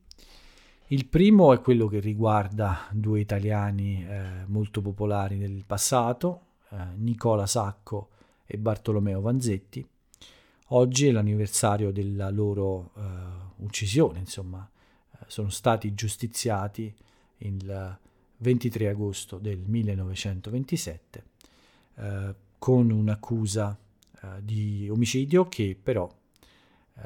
Il 0.87 1.07
primo 1.07 1.53
è 1.53 1.61
quello 1.61 1.89
che 1.89 1.99
riguarda 1.99 2.87
due 2.93 3.19
italiani 3.19 4.07
eh, 4.07 4.45
molto 4.47 4.81
popolari 4.81 5.37
del 5.37 5.65
passato, 5.67 6.43
eh, 6.71 6.77
Nicola 6.95 7.47
Sacco 7.49 8.11
e 8.47 8.59
Bartolomeo 8.59 9.21
Vanzetti. 9.21 9.85
Oggi 10.69 11.09
è 11.09 11.11
l'anniversario 11.11 11.91
della 11.91 12.31
loro 12.31 12.93
eh, 12.97 13.01
uccisione, 13.57 14.21
insomma, 14.21 14.71
eh, 15.15 15.25
sono 15.27 15.51
stati 15.51 15.93
giustiziati 15.95 16.95
il 17.43 17.99
23 18.39 18.89
agosto 18.89 19.39
del 19.39 19.59
1927 19.59 21.25
eh, 21.95 22.35
con 22.59 22.91
un'accusa 22.91 23.77
uh, 24.23 24.27
di 24.41 24.89
omicidio 24.89 25.49
che 25.49 25.77
però 25.81 26.05
uh, 26.07 27.01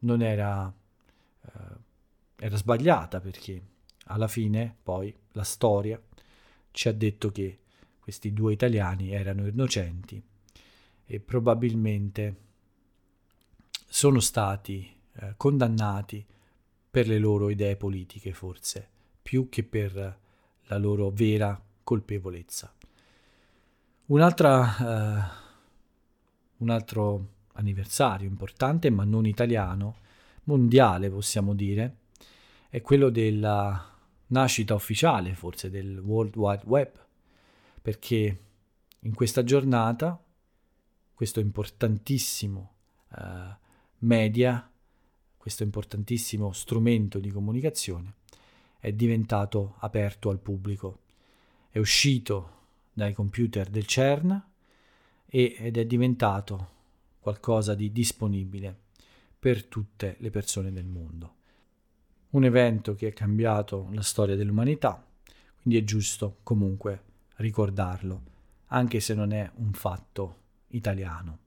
non 0.00 0.20
era, 0.20 0.66
uh, 0.66 1.50
era 2.36 2.56
sbagliata 2.56 3.20
perché 3.20 3.62
alla 4.06 4.28
fine 4.28 4.76
poi 4.82 5.14
la 5.32 5.44
storia 5.44 5.98
ci 6.70 6.88
ha 6.88 6.92
detto 6.92 7.30
che 7.30 7.60
questi 8.00 8.32
due 8.32 8.52
italiani 8.52 9.12
erano 9.12 9.46
innocenti 9.46 10.22
e 11.06 11.20
probabilmente 11.20 12.36
sono 13.86 14.20
stati 14.20 14.94
condannati 15.36 16.24
per 16.90 17.08
le 17.08 17.18
loro 17.18 17.48
idee 17.48 17.76
politiche 17.76 18.32
forse 18.32 18.88
più 19.28 19.50
che 19.50 19.62
per 19.62 20.18
la 20.62 20.78
loro 20.78 21.10
vera 21.10 21.62
colpevolezza. 21.84 22.72
Un'altra 24.06 25.36
un 26.56 26.70
altro 26.70 27.28
anniversario 27.52 28.26
importante, 28.26 28.88
ma 28.88 29.04
non 29.04 29.26
italiano, 29.26 29.96
mondiale, 30.44 31.10
possiamo 31.10 31.52
dire, 31.52 31.96
è 32.70 32.80
quello 32.80 33.10
della 33.10 33.94
nascita 34.28 34.74
ufficiale, 34.74 35.34
forse, 35.34 35.68
del 35.68 35.98
World 35.98 36.34
Wide 36.34 36.62
Web, 36.64 36.92
perché 37.82 38.40
in 39.00 39.14
questa 39.14 39.44
giornata 39.44 40.18
questo 41.12 41.38
importantissimo 41.40 42.72
uh, 43.10 43.54
media, 43.98 44.72
questo 45.36 45.64
importantissimo 45.64 46.50
strumento 46.52 47.18
di 47.18 47.30
comunicazione, 47.30 48.14
è 48.78 48.92
diventato 48.92 49.76
aperto 49.78 50.30
al 50.30 50.38
pubblico. 50.38 51.00
È 51.70 51.78
uscito 51.78 52.56
dai 52.92 53.12
computer 53.12 53.68
del 53.68 53.86
CERN 53.86 54.42
ed 55.26 55.76
è 55.76 55.84
diventato 55.84 56.76
qualcosa 57.20 57.74
di 57.74 57.92
disponibile 57.92 58.76
per 59.38 59.64
tutte 59.66 60.16
le 60.18 60.30
persone 60.30 60.72
del 60.72 60.86
mondo. 60.86 61.34
Un 62.30 62.44
evento 62.44 62.94
che 62.94 63.08
ha 63.08 63.12
cambiato 63.12 63.88
la 63.92 64.02
storia 64.02 64.36
dell'umanità, 64.36 65.04
quindi 65.62 65.80
è 65.80 65.84
giusto 65.84 66.38
comunque 66.42 67.02
ricordarlo, 67.36 68.22
anche 68.66 69.00
se 69.00 69.14
non 69.14 69.32
è 69.32 69.50
un 69.56 69.72
fatto 69.72 70.36
italiano. 70.68 71.38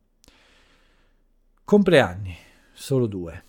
Compleanni, 1.64 2.36
solo 2.74 3.08
due. 3.08 3.44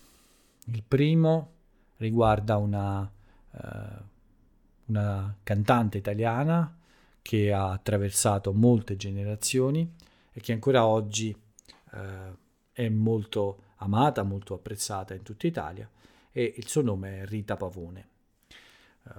Il 0.66 0.82
primo 0.86 1.50
riguarda 1.96 2.56
una, 2.56 3.10
una 4.86 5.36
cantante 5.42 5.98
italiana 5.98 6.76
che 7.22 7.52
ha 7.52 7.70
attraversato 7.70 8.52
molte 8.52 8.96
generazioni 8.96 9.90
e 10.32 10.40
che 10.40 10.52
ancora 10.52 10.86
oggi 10.86 11.34
uh, 11.92 11.98
è 12.72 12.88
molto 12.88 13.64
amata, 13.76 14.22
molto 14.22 14.54
apprezzata 14.54 15.14
in 15.14 15.22
tutta 15.22 15.46
Italia 15.46 15.88
e 16.32 16.54
il 16.56 16.66
suo 16.66 16.82
nome 16.82 17.20
è 17.20 17.26
Rita 17.26 17.56
Pavone. 17.56 18.08
Uh, 19.04 19.10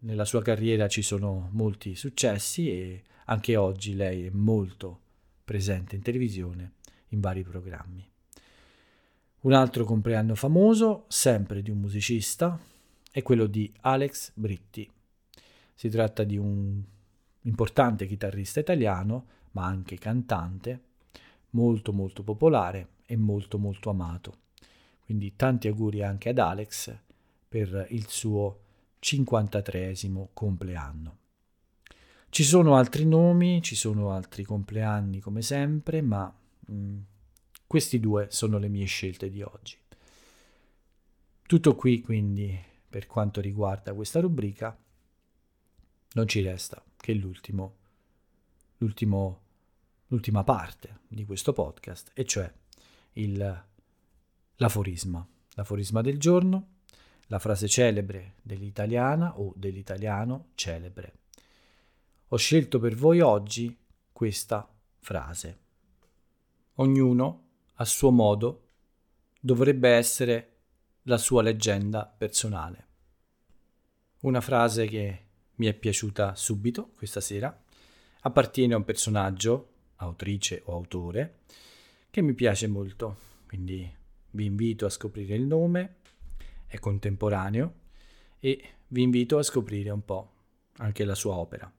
nella 0.00 0.24
sua 0.24 0.42
carriera 0.42 0.86
ci 0.86 1.02
sono 1.02 1.48
molti 1.52 1.94
successi 1.96 2.70
e 2.70 3.02
anche 3.26 3.56
oggi 3.56 3.94
lei 3.94 4.26
è 4.26 4.30
molto 4.30 5.00
presente 5.44 5.96
in 5.96 6.02
televisione 6.02 6.72
in 7.08 7.20
vari 7.20 7.42
programmi. 7.42 8.06
Un 9.40 9.52
altro 9.52 9.84
compleanno 9.84 10.34
famoso, 10.34 11.04
sempre 11.08 11.62
di 11.62 11.70
un 11.70 11.78
musicista, 11.78 12.58
è 13.14 13.22
quello 13.22 13.46
di 13.46 13.72
Alex 13.82 14.32
Britti. 14.34 14.90
Si 15.72 15.88
tratta 15.88 16.24
di 16.24 16.36
un 16.36 16.82
importante 17.42 18.08
chitarrista 18.08 18.58
italiano, 18.58 19.26
ma 19.52 19.66
anche 19.66 19.96
cantante, 19.98 20.82
molto 21.50 21.92
molto 21.92 22.24
popolare 22.24 22.88
e 23.06 23.14
molto 23.14 23.56
molto 23.56 23.88
amato. 23.88 24.38
Quindi 25.04 25.36
tanti 25.36 25.68
auguri 25.68 26.02
anche 26.02 26.30
ad 26.30 26.38
Alex 26.38 26.92
per 27.48 27.86
il 27.90 28.08
suo 28.08 28.62
53 28.98 29.94
compleanno. 30.32 31.18
Ci 32.30 32.42
sono 32.42 32.74
altri 32.74 33.06
nomi, 33.06 33.62
ci 33.62 33.76
sono 33.76 34.10
altri 34.10 34.42
compleanni 34.42 35.20
come 35.20 35.40
sempre, 35.40 36.02
ma 36.02 36.36
mh, 36.66 36.74
mm, 36.74 36.98
questi 37.68 38.00
due 38.00 38.26
sono 38.30 38.58
le 38.58 38.66
mie 38.66 38.86
scelte 38.86 39.30
di 39.30 39.40
oggi. 39.40 39.76
Tutto 41.46 41.76
qui 41.76 42.00
quindi 42.00 42.72
per 42.94 43.08
quanto 43.08 43.40
riguarda 43.40 43.92
questa 43.92 44.20
rubrica. 44.20 44.80
Non 46.12 46.28
ci 46.28 46.42
resta 46.42 46.80
che 46.96 47.12
l'ultimo, 47.12 47.74
l'ultimo, 48.76 49.40
l'ultima 50.06 50.44
parte 50.44 51.00
di 51.08 51.24
questo 51.24 51.52
podcast, 51.52 52.12
e 52.14 52.24
cioè 52.24 52.48
il, 53.14 53.64
l'aforisma. 54.54 55.26
L'aforisma 55.54 56.02
del 56.02 56.20
giorno, 56.20 56.68
la 57.26 57.40
frase 57.40 57.66
celebre 57.66 58.34
dell'italiana 58.40 59.40
o 59.40 59.52
dell'italiano 59.56 60.50
celebre. 60.54 61.14
Ho 62.28 62.36
scelto 62.36 62.78
per 62.78 62.94
voi 62.94 63.18
oggi 63.18 63.76
questa 64.12 64.72
frase. 65.00 65.58
Ognuno, 66.74 67.46
a 67.74 67.84
suo 67.84 68.12
modo, 68.12 68.68
dovrebbe 69.40 69.88
essere 69.88 70.53
la 71.04 71.18
sua 71.18 71.42
leggenda 71.42 72.06
personale. 72.06 72.86
Una 74.20 74.40
frase 74.40 74.86
che 74.86 75.22
mi 75.56 75.66
è 75.66 75.74
piaciuta 75.74 76.34
subito 76.34 76.92
questa 76.96 77.20
sera, 77.20 77.62
appartiene 78.20 78.74
a 78.74 78.78
un 78.78 78.84
personaggio, 78.84 79.72
autrice 79.96 80.62
o 80.64 80.72
autore, 80.72 81.40
che 82.10 82.22
mi 82.22 82.32
piace 82.32 82.66
molto, 82.66 83.16
quindi 83.46 83.92
vi 84.30 84.44
invito 84.46 84.86
a 84.86 84.90
scoprire 84.90 85.34
il 85.34 85.46
nome, 85.46 85.96
è 86.66 86.78
contemporaneo 86.78 87.74
e 88.38 88.62
vi 88.88 89.02
invito 89.02 89.38
a 89.38 89.42
scoprire 89.42 89.90
un 89.90 90.04
po' 90.04 90.32
anche 90.78 91.04
la 91.04 91.14
sua 91.14 91.34
opera. 91.34 91.70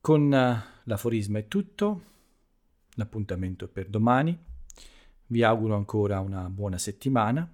Con 0.00 0.28
l'aforisma 0.28 1.38
è 1.38 1.48
tutto, 1.48 2.02
l'appuntamento 2.94 3.64
è 3.64 3.68
per 3.68 3.88
domani, 3.88 4.38
vi 5.26 5.42
auguro 5.42 5.74
ancora 5.74 6.20
una 6.20 6.48
buona 6.48 6.78
settimana, 6.78 7.50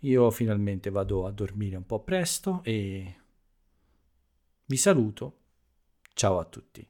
io 0.00 0.30
finalmente 0.30 0.90
vado 0.90 1.26
a 1.26 1.30
dormire 1.30 1.76
un 1.76 1.86
po' 1.86 2.02
presto 2.02 2.60
e 2.62 3.16
vi 4.66 4.76
saluto, 4.76 5.38
ciao 6.14 6.38
a 6.38 6.44
tutti. 6.44 6.86